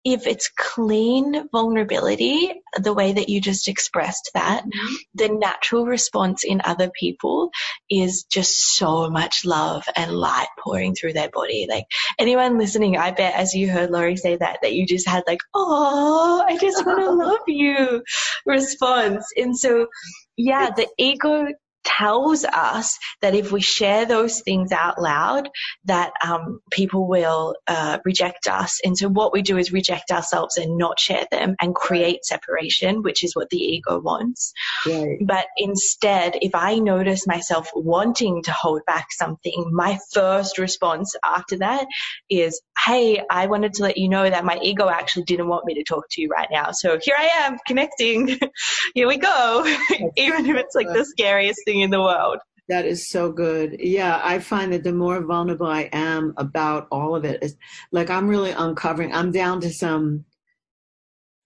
[0.04, 4.94] if it's clean vulnerability, the way that you just expressed that, mm-hmm.
[5.14, 7.50] the natural response in other people
[7.90, 11.66] is just so much love and light pouring through their body.
[11.68, 11.84] Like
[12.18, 15.40] anyone listening, I bet as you heard Laurie say that, that you just had like,
[15.54, 18.02] oh, I just want to love you
[18.46, 19.26] response.
[19.36, 19.88] And so,
[20.36, 21.48] yeah, the ego
[21.88, 25.48] tells us that if we share those things out loud,
[25.84, 28.80] that um, people will uh, reject us.
[28.84, 33.02] And so what we do is reject ourselves and not share them and create separation,
[33.02, 34.52] which is what the ego wants.
[34.86, 35.18] Right.
[35.24, 41.56] But instead, if I notice myself wanting to hold back something, my first response after
[41.58, 41.86] that
[42.28, 45.74] is, Hey, I wanted to let you know that my ego actually didn't want me
[45.74, 46.70] to talk to you right now.
[46.72, 48.38] So here I am connecting.
[48.94, 49.64] here we go.
[50.16, 52.38] Even if it's like the scariest thing in the world.
[52.68, 53.76] That is so good.
[53.80, 57.54] Yeah, I find that the more vulnerable I am about all of it, it's
[57.92, 59.12] like I'm really uncovering.
[59.12, 60.26] I'm down to some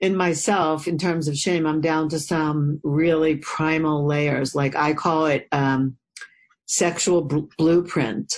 [0.01, 1.65] in myself in terms of shame.
[1.65, 4.53] I'm down to some really primal layers.
[4.53, 5.97] Like I call it um,
[6.67, 8.35] sexual bl- blueprint.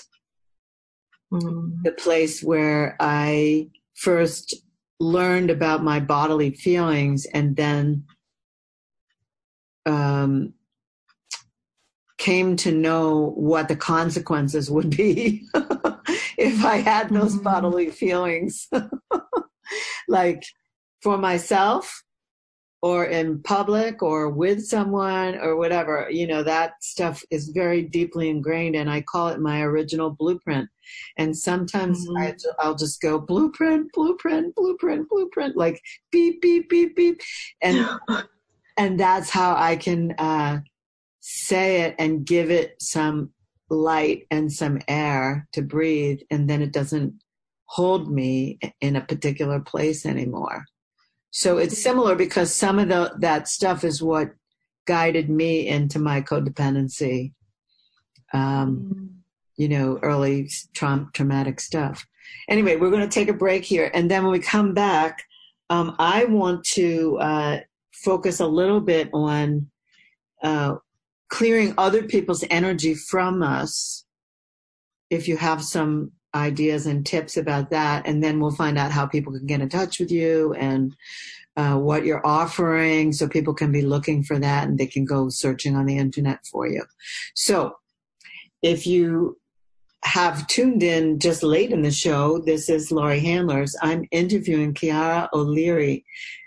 [1.34, 1.82] Mm.
[1.82, 4.54] The place where I first
[5.00, 8.04] learned about my bodily feelings and then
[9.86, 10.54] um,
[12.18, 15.46] came to know what the consequences would be
[16.38, 17.44] if I had those mm-hmm.
[17.44, 18.68] bodily feelings.
[20.08, 20.44] like
[21.02, 22.03] for myself
[22.84, 28.28] or in public or with someone or whatever, you know, that stuff is very deeply
[28.28, 30.68] ingrained and I call it my original blueprint.
[31.16, 32.18] And sometimes mm-hmm.
[32.18, 35.80] I, I'll just go blueprint, blueprint, blueprint, blueprint, like
[36.12, 37.22] beep, beep, beep, beep.
[37.62, 37.88] And,
[38.76, 40.58] and that's how I can, uh,
[41.26, 43.30] say it and give it some
[43.70, 47.14] light and some air to breathe, and then it doesn't
[47.64, 50.66] hold me in a particular place anymore.
[51.36, 54.30] So it's similar because some of the, that stuff is what
[54.86, 57.32] guided me into my codependency.
[58.32, 59.08] Um, mm.
[59.56, 62.06] you know, early tra- traumatic stuff.
[62.48, 65.24] Anyway, we're going to take a break here, and then when we come back,
[65.70, 67.60] um, I want to uh,
[67.92, 69.68] focus a little bit on
[70.40, 70.76] uh,
[71.30, 74.04] clearing other people's energy from us
[75.10, 79.06] if you have some ideas and tips about that and then we'll find out how
[79.06, 80.94] people can get in touch with you and
[81.56, 85.28] uh, what you're offering so people can be looking for that and they can go
[85.28, 86.82] searching on the internet for you
[87.34, 87.76] so
[88.62, 89.38] if you
[90.04, 95.28] have tuned in just late in the show this is laurie handlers i'm interviewing chiara
[95.32, 96.04] o'leary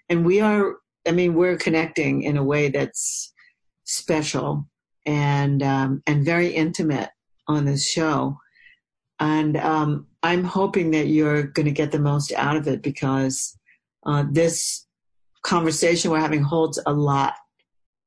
[0.10, 0.76] and we are
[1.08, 3.34] i mean we're connecting in a way that's
[3.86, 4.68] special
[5.08, 7.10] and um, and very intimate
[7.48, 8.38] on this show.
[9.20, 13.58] And um, I'm hoping that you're going to get the most out of it because
[14.06, 14.86] uh, this
[15.44, 17.34] conversation we're having holds a lot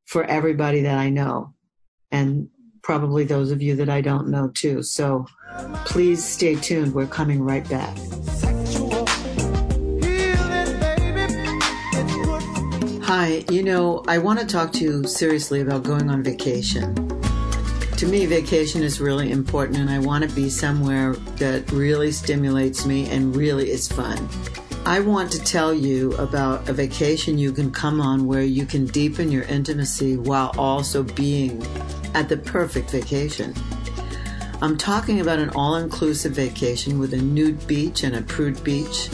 [0.06, 1.54] for everybody that I know,
[2.10, 2.48] and
[2.82, 4.82] probably those of you that I don't know too.
[4.82, 5.26] So
[5.84, 6.94] please stay tuned.
[6.94, 7.96] We're coming right back.
[13.04, 17.09] Hi, you know, I want to talk to you seriously about going on vacation.
[18.00, 22.86] To me, vacation is really important, and I want to be somewhere that really stimulates
[22.86, 24.26] me and really is fun.
[24.86, 28.86] I want to tell you about a vacation you can come on where you can
[28.86, 31.62] deepen your intimacy while also being
[32.14, 33.52] at the perfect vacation.
[34.62, 39.10] I'm talking about an all inclusive vacation with a nude beach and a prude beach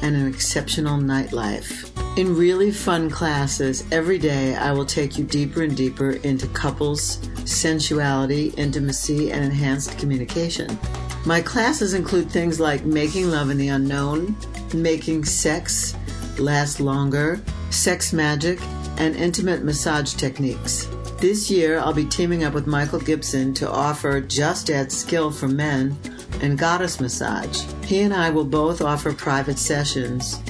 [0.00, 1.87] and an exceptional nightlife.
[2.16, 7.20] In really fun classes, every day I will take you deeper and deeper into couples,
[7.44, 10.78] sensuality, intimacy, and enhanced communication.
[11.24, 14.36] My classes include things like making love in the unknown,
[14.74, 15.94] making sex
[16.38, 17.40] last longer,
[17.70, 18.58] sex magic,
[18.96, 20.88] and intimate massage techniques.
[21.18, 25.48] This year, I'll be teaming up with Michael Gibson to offer Just Add Skill for
[25.48, 25.96] Men
[26.42, 27.62] and Goddess Massage.
[27.84, 30.40] He and I will both offer private sessions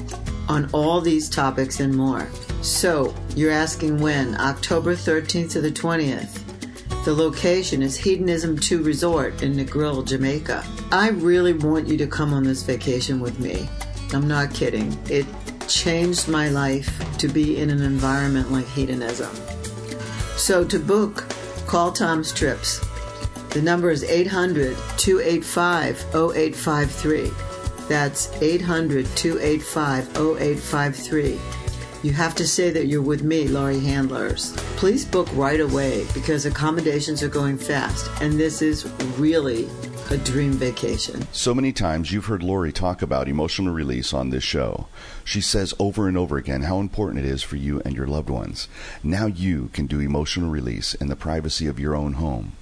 [0.49, 2.27] on all these topics and more.
[2.61, 4.35] So, you're asking when?
[4.41, 6.43] October 13th to the 20th.
[7.05, 10.65] The location is Hedonism 2 Resort in Negril, Jamaica.
[10.91, 13.69] I really want you to come on this vacation with me.
[14.11, 14.97] I'm not kidding.
[15.09, 15.25] It
[15.67, 19.33] changed my life to be in an environment like hedonism.
[20.35, 21.25] So to book,
[21.67, 22.85] call Tom's Trips.
[23.51, 27.48] The number is 800 285 0853.
[27.89, 31.39] That's 800 285 0853.
[32.01, 34.53] You have to say that you're with me, Laurie Handlers.
[34.77, 38.85] Please book right away because accommodations are going fast, and this is
[39.17, 39.67] really
[40.11, 41.27] a dream vacation.
[41.31, 44.87] So many times you've heard Laurie talk about emotional release on this show.
[45.25, 48.29] She says over and over again how important it is for you and your loved
[48.29, 48.67] ones.
[49.03, 52.53] Now you can do emotional release in the privacy of your own home.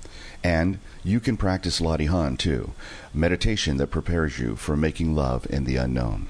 [0.48, 2.72] And you can practice Latihan too,
[3.14, 6.28] meditation that prepares you for making love in the unknown.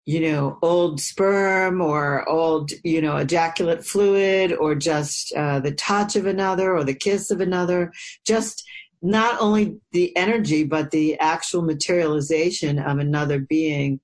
[0.09, 6.17] you know, old sperm or old, you know, ejaculate fluid or just uh, the touch
[6.17, 7.93] of another or the kiss of another.
[8.27, 8.65] Just
[9.03, 14.01] not only the energy, but the actual materialization of another being.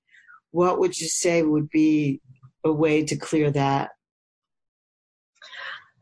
[0.51, 2.21] What would you say would be
[2.63, 3.89] a way to clear that?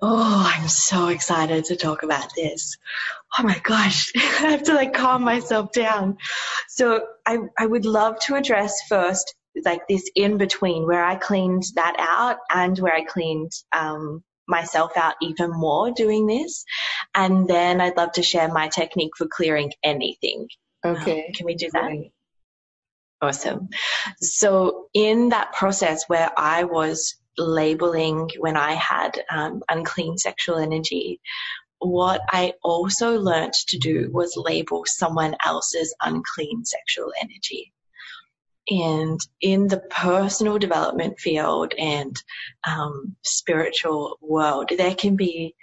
[0.05, 2.77] Oh, I'm so excited to talk about this.
[3.39, 6.17] Oh my gosh, I have to like calm myself down.
[6.67, 9.33] So I, I would love to address first
[9.63, 14.91] like this in between where I cleaned that out and where I cleaned, um, myself
[14.97, 16.65] out even more doing this.
[17.15, 20.49] And then I'd love to share my technique for clearing anything.
[20.85, 21.27] Okay.
[21.27, 21.91] Um, can we do that?
[23.21, 23.69] Awesome.
[24.19, 31.19] So in that process where I was labeling when I had um, unclean sexual energy,
[31.79, 37.73] what I also learned to do was label someone else's unclean sexual energy.
[38.69, 42.15] And in the personal development field and
[42.65, 45.55] um, spiritual world, there can be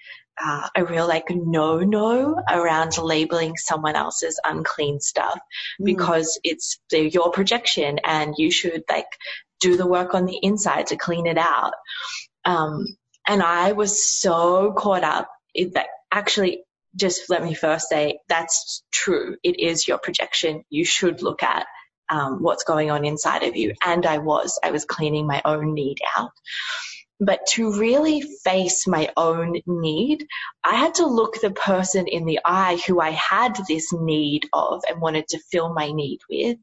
[0.42, 5.38] uh, a real like no no around labeling someone else's unclean stuff
[5.80, 5.84] mm.
[5.84, 9.06] because it's your projection and you should like
[9.60, 11.72] do the work on the inside to clean it out.
[12.44, 12.86] Um,
[13.26, 15.28] and I was so caught up
[15.74, 16.64] that actually
[16.96, 19.36] just let me first say that's true.
[19.42, 20.64] It is your projection.
[20.70, 21.66] You should look at
[22.10, 23.74] um, what's going on inside of you.
[23.84, 26.30] And I was, I was cleaning my own need out.
[27.20, 30.26] But to really face my own need,
[30.64, 34.82] I had to look the person in the eye who I had this need of
[34.88, 36.56] and wanted to fill my need with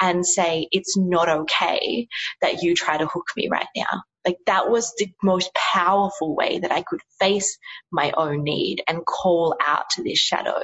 [0.00, 2.06] and say, it's not okay
[2.40, 4.02] that you try to hook me right now.
[4.24, 7.58] Like that was the most powerful way that I could face
[7.90, 10.62] my own need and call out to this shadow.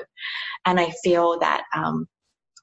[0.64, 2.06] And I feel that, um,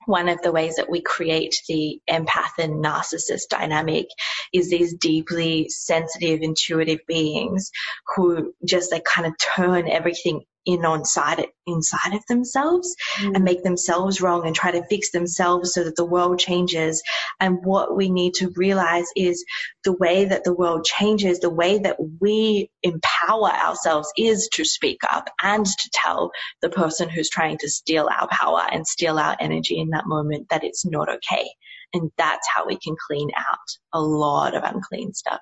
[0.07, 4.07] one of the ways that we create the empath and narcissist dynamic
[4.53, 7.71] is these deeply sensitive, intuitive beings
[8.15, 13.33] who just like kind of turn everything in on side inside of themselves mm.
[13.33, 17.01] and make themselves wrong and try to fix themselves so that the world changes.
[17.39, 19.43] And what we need to realize is
[19.83, 24.99] the way that the world changes, the way that we empower ourselves is to speak
[25.09, 29.37] up and to tell the person who's trying to steal our power and steal our
[29.39, 31.49] energy in that moment that it's not okay.
[31.93, 33.57] And that's how we can clean out
[33.93, 35.39] a lot of unclean stuff.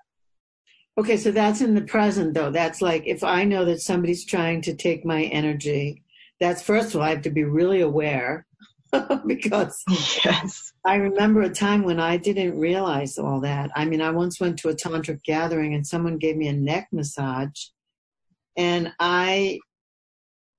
[0.97, 2.51] Okay, so that's in the present though.
[2.51, 6.03] That's like if I know that somebody's trying to take my energy,
[6.39, 8.45] that's first of all, I have to be really aware
[9.25, 9.83] because
[10.23, 10.71] yes.
[10.85, 13.71] I remember a time when I didn't realize all that.
[13.75, 16.87] I mean, I once went to a tantric gathering and someone gave me a neck
[16.93, 17.65] massage
[18.55, 19.59] and I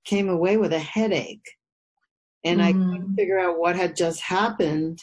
[0.05, 1.49] came away with a headache
[2.43, 2.63] and mm.
[2.63, 4.99] I couldn't figure out what had just happened.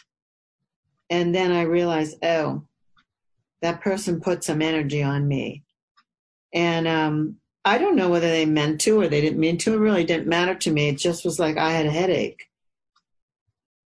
[1.10, 2.64] And then I realized, oh,
[3.64, 5.62] that person put some energy on me.
[6.52, 9.72] And um, I don't know whether they meant to or they didn't mean to.
[9.72, 10.88] It really didn't matter to me.
[10.90, 12.44] It just was like I had a headache.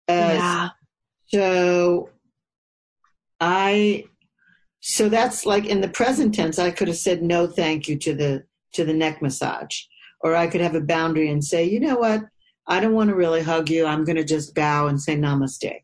[0.07, 0.69] Uh, yeah.
[1.27, 2.09] So
[3.41, 4.05] I,
[4.79, 6.57] so that's like in the present tense.
[6.57, 8.45] I could have said no, thank you to the
[8.75, 9.81] to the neck massage,
[10.21, 12.21] or I could have a boundary and say, you know what,
[12.65, 13.85] I don't want to really hug you.
[13.85, 15.81] I'm going to just bow and say namaste.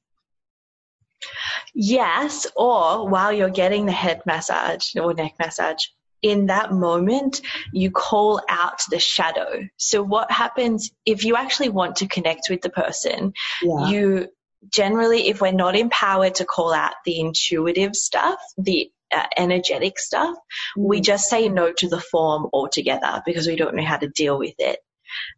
[1.73, 5.85] Yes, or while you're getting the head massage or neck massage,
[6.21, 7.41] in that moment,
[7.73, 9.67] you call out the shadow.
[9.77, 13.89] So what happens if you actually want to connect with the person, yeah.
[13.89, 14.27] you
[14.69, 20.35] generally, if we're not empowered to call out the intuitive stuff, the uh, energetic stuff,
[20.77, 20.87] mm.
[20.87, 24.37] we just say no to the form altogether because we don't know how to deal
[24.37, 24.79] with it.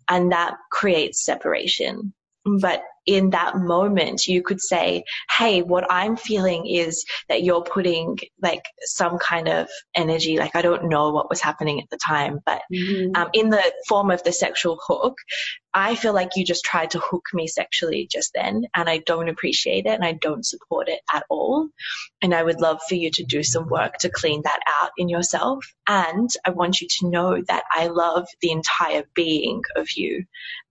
[0.08, 2.14] And that creates separation.
[2.46, 5.04] But in that moment, you could say,
[5.38, 10.38] Hey, what I'm feeling is that you're putting like some kind of energy.
[10.38, 13.16] Like I don't know what was happening at the time, but mm-hmm.
[13.16, 15.16] um, in the form of the sexual hook,
[15.74, 19.30] I feel like you just tried to hook me sexually just then and I don't
[19.30, 21.68] appreciate it and I don't support it at all.
[22.22, 25.10] And I would love for you to do some work to clean that out in
[25.10, 25.66] yourself.
[25.88, 30.26] And I want you to know that I love the entire being of you.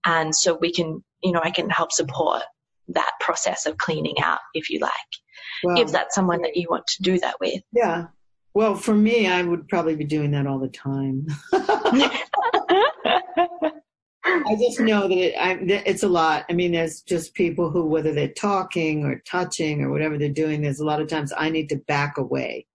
[0.05, 2.43] And so we can you know, I can help support
[2.89, 4.91] that process of cleaning out if you like,
[5.77, 7.61] if that's someone that you want to do that with.
[7.71, 8.07] Yeah.
[8.53, 11.25] Well, for me, I would probably be doing that all the time.
[14.25, 16.45] I just know that it, I, it's a lot.
[16.49, 20.61] I mean, there's just people who, whether they're talking or touching or whatever they're doing,
[20.61, 22.67] there's a lot of times I need to back away.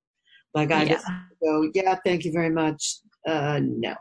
[0.52, 0.88] Like I yeah.
[0.94, 1.06] just
[1.42, 2.96] go, yeah, thank you very much.
[3.26, 3.94] Uh, no.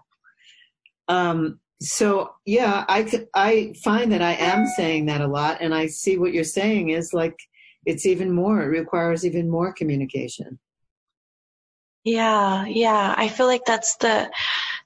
[1.08, 5.88] Um, so yeah, I I find that I am saying that a lot, and I
[5.88, 7.38] see what you're saying is like
[7.86, 8.64] it's even more.
[8.64, 10.60] It requires even more communication.
[12.04, 13.14] Yeah, yeah.
[13.18, 14.32] I feel like that's the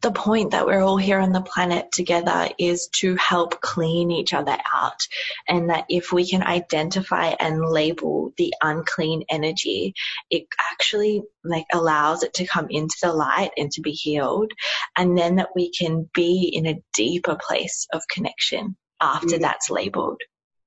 [0.01, 4.33] the point that we're all here on the planet together is to help clean each
[4.33, 5.07] other out.
[5.47, 9.93] And that if we can identify and label the unclean energy,
[10.29, 14.51] it actually like allows it to come into the light and to be healed.
[14.97, 19.39] And then that we can be in a deeper place of connection after yeah.
[19.41, 20.21] that's labeled.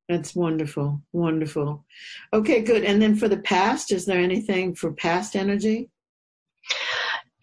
[0.09, 1.01] That's wonderful.
[1.12, 1.85] Wonderful.
[2.32, 2.85] Okay, good.
[2.85, 5.89] And then for the past, is there anything for past energy?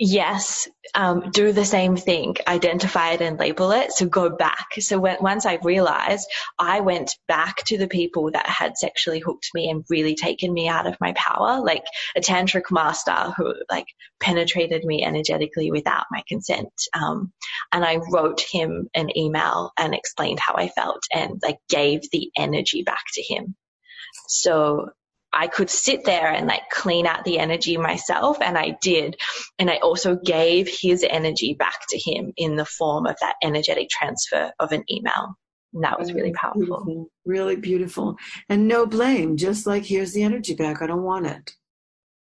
[0.03, 3.91] Yes, um, do the same thing, identify it and label it.
[3.91, 4.69] So go back.
[4.79, 6.27] So when, once I realized,
[6.57, 10.67] I went back to the people that had sexually hooked me and really taken me
[10.67, 11.83] out of my power, like
[12.15, 13.85] a tantric master who like
[14.19, 16.73] penetrated me energetically without my consent.
[16.93, 17.31] Um,
[17.71, 22.31] and I wrote him an email and explained how I felt and like gave the
[22.35, 23.55] energy back to him.
[24.27, 24.89] So
[25.33, 28.37] I could sit there and like clean out the energy myself.
[28.41, 29.15] And I did.
[29.59, 33.89] And I also gave his energy back to him in the form of that energetic
[33.89, 35.35] transfer of an email.
[35.73, 36.83] And that was really mm, powerful.
[36.83, 37.07] Beautiful.
[37.25, 38.17] Really beautiful.
[38.49, 40.81] And no blame, just like here's the energy back.
[40.81, 41.55] I don't want it.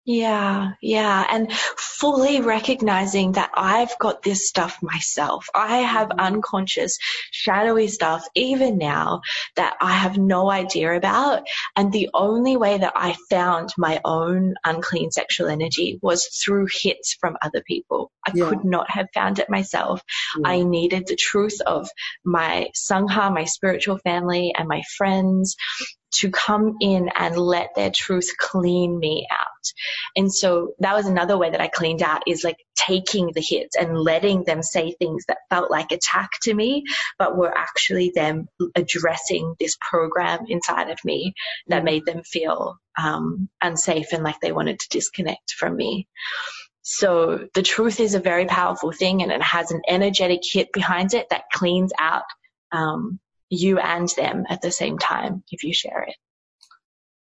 [0.06, 1.26] Yeah, yeah.
[1.28, 5.48] And fully recognizing that I've got this stuff myself.
[5.52, 6.20] I have mm-hmm.
[6.20, 6.96] unconscious,
[7.32, 9.22] shadowy stuff even now
[9.56, 11.42] that I have no idea about.
[11.74, 17.16] And the only way that I found my own unclean sexual energy was through hits
[17.20, 18.12] from other people.
[18.24, 18.48] I yeah.
[18.48, 20.02] could not have found it myself.
[20.38, 20.48] Yeah.
[20.50, 21.88] I needed the truth of
[22.24, 25.56] my Sangha, my spiritual family and my friends
[26.12, 29.46] to come in and let their truth clean me out.
[30.14, 33.76] And so that was another way that I cleaned out is like taking the hits
[33.76, 36.84] and letting them say things that felt like attack to me,
[37.18, 41.34] but were actually them addressing this program inside of me
[41.68, 46.06] that made them feel um, unsafe and like they wanted to disconnect from me.
[46.82, 51.14] So the truth is a very powerful thing and it has an energetic hit behind
[51.14, 52.22] it that cleans out
[52.70, 53.18] um,
[53.50, 56.16] you and them at the same time if you share it.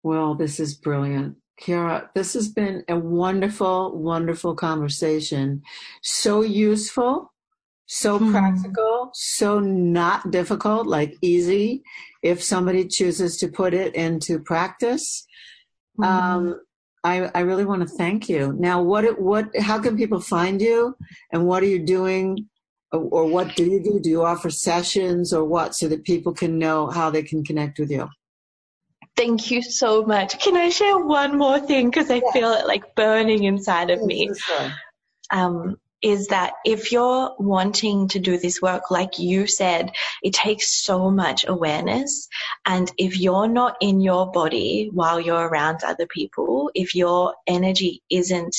[0.04, 1.38] Well, this is brilliant.
[1.60, 5.62] Chiara, this has been a wonderful, wonderful conversation.
[6.02, 7.32] So useful,
[7.86, 8.32] so hmm.
[8.32, 11.84] practical, so not difficult, like easy
[12.24, 15.26] if somebody chooses to put it into practice.
[15.98, 16.04] Hmm.
[16.04, 16.62] Um,
[17.04, 18.56] I, I really want to thank you.
[18.58, 20.96] Now, what, what, how can people find you
[21.32, 22.48] and what are you doing
[22.92, 24.00] or what do you do?
[24.00, 27.80] Do you offer sessions or what so that people can know how they can connect
[27.80, 28.10] with you?
[29.16, 30.40] Thank you so much.
[30.40, 31.90] Can I share one more thing?
[31.90, 32.32] Because I yeah.
[32.34, 34.32] feel it like burning inside of me.
[35.32, 39.92] Um, is that if you're wanting to do this work, like you said,
[40.24, 42.28] it takes so much awareness.
[42.66, 48.02] And if you're not in your body while you're around other people, if your energy
[48.10, 48.56] isn't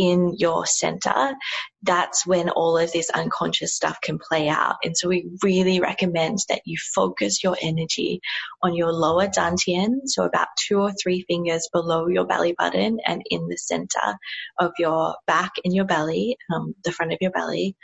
[0.00, 1.34] in your center,
[1.82, 4.76] that's when all of this unconscious stuff can play out.
[4.82, 8.22] And so we really recommend that you focus your energy
[8.62, 13.22] on your lower dantian, so about two or three fingers below your belly button and
[13.28, 14.16] in the center
[14.58, 17.76] of your back and your belly, um, the front of your belly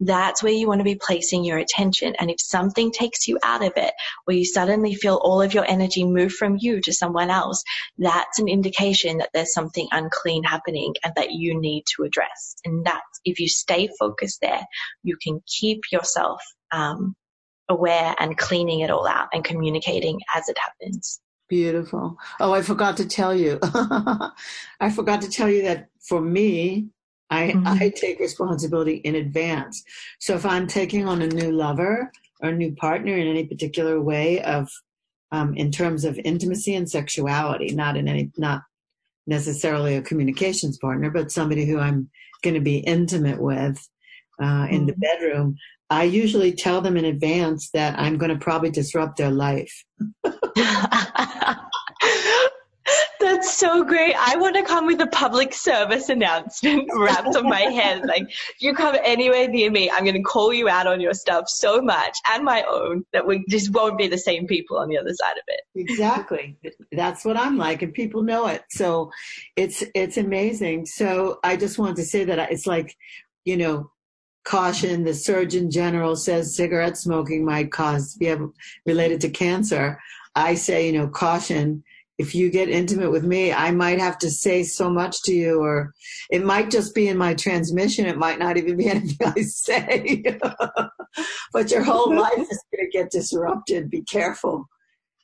[0.00, 2.14] that's where you want to be placing your attention.
[2.18, 3.92] And if something takes you out of it,
[4.24, 7.62] where you suddenly feel all of your energy move from you to someone else,
[7.98, 12.56] that's an indication that there's something unclean happening and that you need to address.
[12.64, 14.62] And that's, if you stay focused there,
[15.02, 16.42] you can keep yourself,
[16.72, 17.14] um,
[17.68, 21.20] aware and cleaning it all out and communicating as it happens.
[21.48, 22.16] Beautiful.
[22.40, 23.58] Oh, I forgot to tell you.
[23.62, 26.88] I forgot to tell you that for me,
[27.30, 27.66] I, mm-hmm.
[27.66, 29.82] I take responsibility in advance.
[30.20, 34.00] So if I'm taking on a new lover or a new partner in any particular
[34.00, 34.70] way of,
[35.32, 38.62] um, in terms of intimacy and sexuality, not in any, not
[39.26, 42.08] necessarily a communications partner, but somebody who I'm
[42.42, 43.76] going to be intimate with
[44.40, 44.86] uh, in mm-hmm.
[44.86, 45.56] the bedroom,
[45.90, 49.84] I usually tell them in advance that I'm going to probably disrupt their life.
[53.36, 54.14] That's so great.
[54.18, 58.06] I want to come with a public service announcement wrapped on my head.
[58.06, 61.12] Like, if you come anywhere near me, I'm going to call you out on your
[61.12, 64.88] stuff so much and my own that we just won't be the same people on
[64.88, 65.60] the other side of it.
[65.74, 66.56] Exactly.
[66.92, 68.62] That's what I'm like, and people know it.
[68.70, 69.10] So
[69.54, 70.86] it's it's amazing.
[70.86, 72.96] So I just wanted to say that it's like,
[73.44, 73.90] you know,
[74.44, 75.04] caution.
[75.04, 78.34] The Surgeon General says cigarette smoking might cause be
[78.86, 80.00] related to cancer.
[80.34, 81.82] I say, you know, caution
[82.18, 85.60] if you get intimate with me, I might have to say so much to you,
[85.60, 85.92] or
[86.30, 88.06] it might just be in my transmission.
[88.06, 90.24] It might not even be anything I say.
[91.52, 93.90] but your whole life is going to get disrupted.
[93.90, 94.66] Be careful.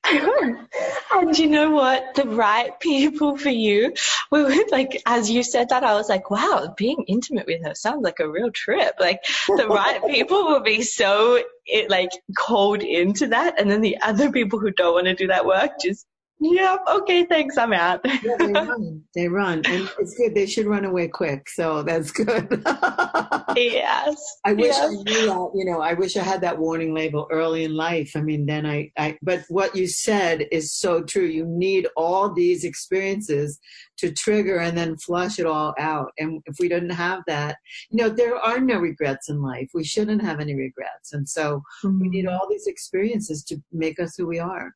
[0.05, 2.15] and you know what?
[2.15, 3.95] The right people for you.
[4.31, 7.75] We were like, as you said that, I was like, wow, being intimate with her
[7.75, 8.97] sounds like a real trip.
[8.99, 13.61] Like the right people will be so it, like called into that.
[13.61, 16.05] And then the other people who don't want to do that work just
[16.43, 16.81] Yep.
[16.91, 17.25] Okay.
[17.25, 17.57] Thanks.
[17.57, 18.01] I'm out.
[18.05, 19.03] yeah, they run.
[19.15, 20.35] They run, and it's good.
[20.35, 21.49] They should run away quick.
[21.49, 22.63] So that's good.
[23.57, 24.39] yes.
[24.45, 24.85] I wish yes.
[24.85, 25.51] I knew that.
[25.55, 28.13] You know, I wish I had that warning label early in life.
[28.17, 29.17] I mean, then I, I.
[29.23, 31.27] But what you said is so true.
[31.27, 33.61] You need all these experiences
[33.99, 36.11] to trigger and then flush it all out.
[36.19, 37.57] And if we didn't have that,
[37.91, 39.71] you know, there are no regrets in life.
[39.75, 41.13] We shouldn't have any regrets.
[41.13, 42.01] And so mm-hmm.
[42.01, 44.73] we need all these experiences to make us who we are.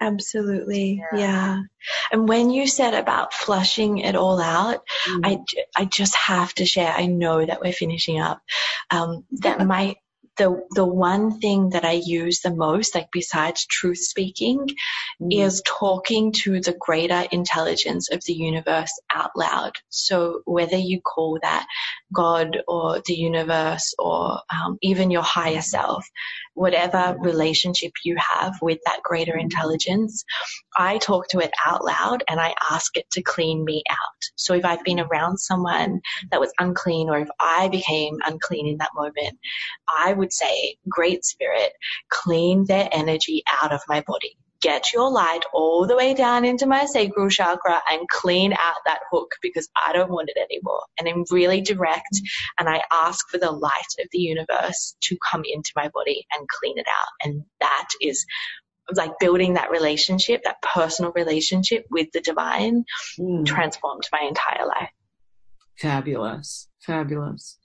[0.00, 1.02] Absolutely.
[1.12, 1.18] Yeah.
[1.18, 1.60] yeah.
[2.12, 5.20] And when you said about flushing it all out, mm.
[5.24, 5.38] I,
[5.76, 8.42] I just have to share, I know that we're finishing up,
[8.90, 9.96] um, that my,
[10.36, 14.66] the the one thing that I use the most, like besides truth speaking,
[15.22, 15.32] mm.
[15.32, 19.72] is talking to the greater intelligence of the universe out loud.
[19.90, 21.66] So whether you call that
[22.14, 26.06] God or the universe or um, even your higher self,
[26.54, 30.24] whatever relationship you have with that greater intelligence,
[30.78, 33.98] I talk to it out loud and I ask it to clean me out.
[34.36, 36.00] So if I've been around someone
[36.30, 39.38] that was unclean or if I became unclean in that moment,
[39.98, 41.72] I would say, Great Spirit,
[42.10, 44.36] clean their energy out of my body.
[44.64, 49.00] Get your light all the way down into my sacral chakra and clean out that
[49.10, 50.80] hook because I don't want it anymore.
[50.98, 52.18] And I'm really direct
[52.58, 56.48] and I ask for the light of the universe to come into my body and
[56.48, 57.28] clean it out.
[57.28, 58.24] And that is
[58.94, 62.84] like building that relationship, that personal relationship with the divine
[63.20, 63.44] mm.
[63.44, 64.90] transformed my entire life.
[65.78, 66.68] Fabulous.
[66.80, 67.58] Fabulous.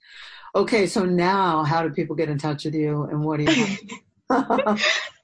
[0.54, 3.76] Okay, so now how do people get in touch with you and what do you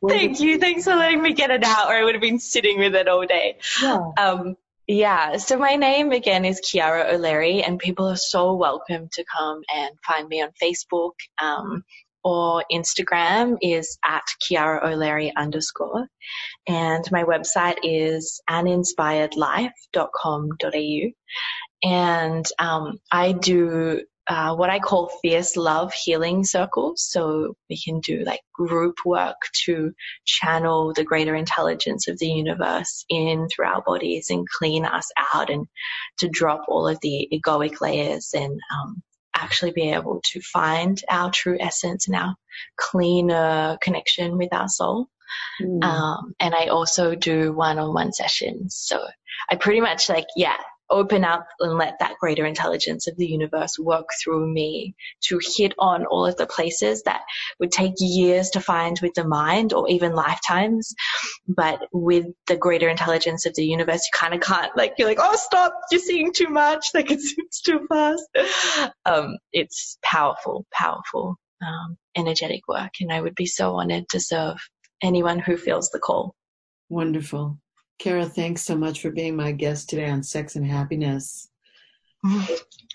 [0.09, 0.59] Thank you.
[0.59, 3.09] Thanks for letting me get it out or I would have been sitting with it
[3.09, 3.57] all day.
[3.83, 4.11] Yeah.
[4.19, 4.57] Um,
[4.89, 9.63] yeah, so my name again is Chiara O'Leary, and people are so welcome to come
[9.75, 11.83] and find me on Facebook um,
[12.23, 16.07] or Instagram is at Chiara O'Leary underscore.
[16.69, 21.11] And my website is aninspiredlife.com.au.
[21.83, 27.07] And um, I do uh, what I call fierce love healing circles.
[27.09, 29.93] So we can do like group work to
[30.25, 35.51] channel the greater intelligence of the universe in through our bodies and clean us out
[35.51, 35.67] and
[36.19, 39.03] to drop all of the egoic layers and um,
[39.35, 42.35] actually be able to find our true essence and our
[42.77, 45.09] cleaner connection with our soul.
[45.61, 45.85] Mm.
[45.85, 48.75] Um, and I also do one-on-one sessions.
[48.77, 49.05] So
[49.51, 50.57] I pretty much like, yeah,
[50.91, 55.75] open up and let that greater intelligence of the universe work through me to hit
[55.79, 57.23] on all of the places that
[57.59, 60.95] would take years to find with the mind or even lifetimes.
[61.49, 65.19] But with the greater intelligence of the universe, you kind of can't like, you're like,
[65.21, 66.87] oh, stop, you're seeing too much.
[66.97, 68.25] Like it's, it's too fast.
[69.05, 72.93] Um, it's powerful, powerful, um, energetic work.
[73.01, 74.57] And I would be so honored to serve
[75.03, 76.35] anyone who feels the call.
[76.89, 77.59] Wonderful.
[77.99, 81.49] Chiara, thanks so much for being my guest today on Sex and Happiness.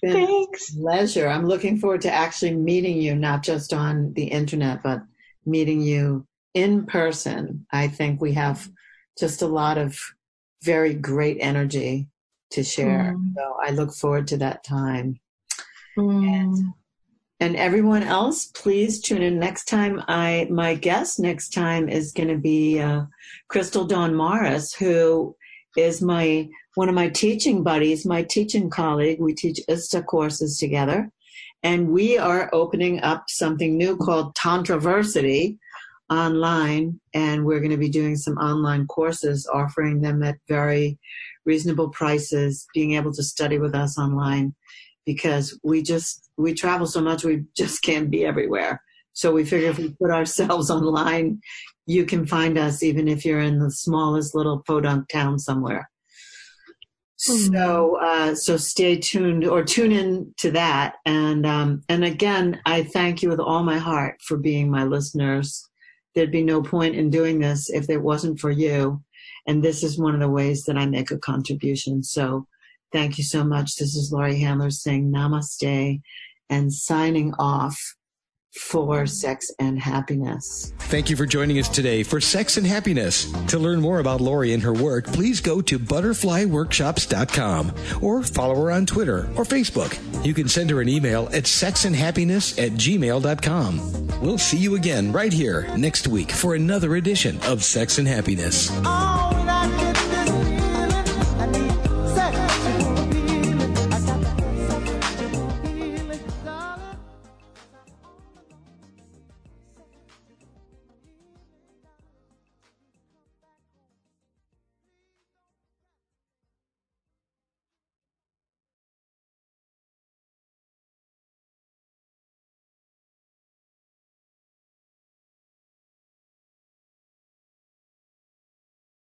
[0.04, 0.74] Thanks.
[0.76, 1.28] pleasure.
[1.28, 5.04] I'm looking forward to actually meeting you, not just on the internet, but
[5.46, 7.68] meeting you in person.
[7.72, 8.68] I think we have
[9.20, 10.00] just a lot of
[10.64, 12.08] very great energy
[12.52, 13.16] to share.
[13.16, 13.34] Mm.
[13.36, 15.20] So I look forward to that time.
[15.98, 16.42] Mm.
[16.42, 16.74] And
[17.42, 20.04] and everyone else, please tune in next time.
[20.08, 23.06] I my guest next time is going to be uh,
[23.48, 25.36] Crystal Dawn Morris, who
[25.76, 29.20] is my one of my teaching buddies, my teaching colleague.
[29.20, 31.12] We teach ISTA courses together,
[31.64, 35.58] and we are opening up something new called Tantraversity
[36.12, 41.00] online, and we're going to be doing some online courses, offering them at very
[41.46, 44.54] reasonable prices, being able to study with us online
[45.06, 48.82] because we just we travel so much we just can't be everywhere.
[49.14, 51.42] So we figure if we put ourselves online
[51.88, 55.90] you can find us even if you're in the smallest little podunk town somewhere.
[57.30, 57.54] Mm-hmm.
[57.54, 60.96] so uh, so stay tuned or tune in to that.
[61.06, 65.68] And um, and again i thank you with all my heart for being my listeners.
[66.16, 69.04] There'd be no point in doing this if it wasn't for you.
[69.48, 72.04] And this is one of the ways that i make a contribution.
[72.04, 72.48] So
[72.92, 73.78] Thank you so much.
[73.78, 76.02] This is Laurie Handlers saying namaste
[76.52, 77.96] and signing off
[78.54, 80.74] for sex and happiness.
[80.80, 83.32] Thank you for joining us today for Sex and Happiness.
[83.48, 87.72] To learn more about Laurie and her work, please go to butterflyworkshops.com
[88.02, 89.98] or follow her on Twitter or Facebook.
[90.26, 94.20] You can send her an email at sexandhappiness at gmail.com.
[94.22, 98.70] We'll see you again right here next week for another edition of Sex and Happiness.
[98.84, 99.91] Oh.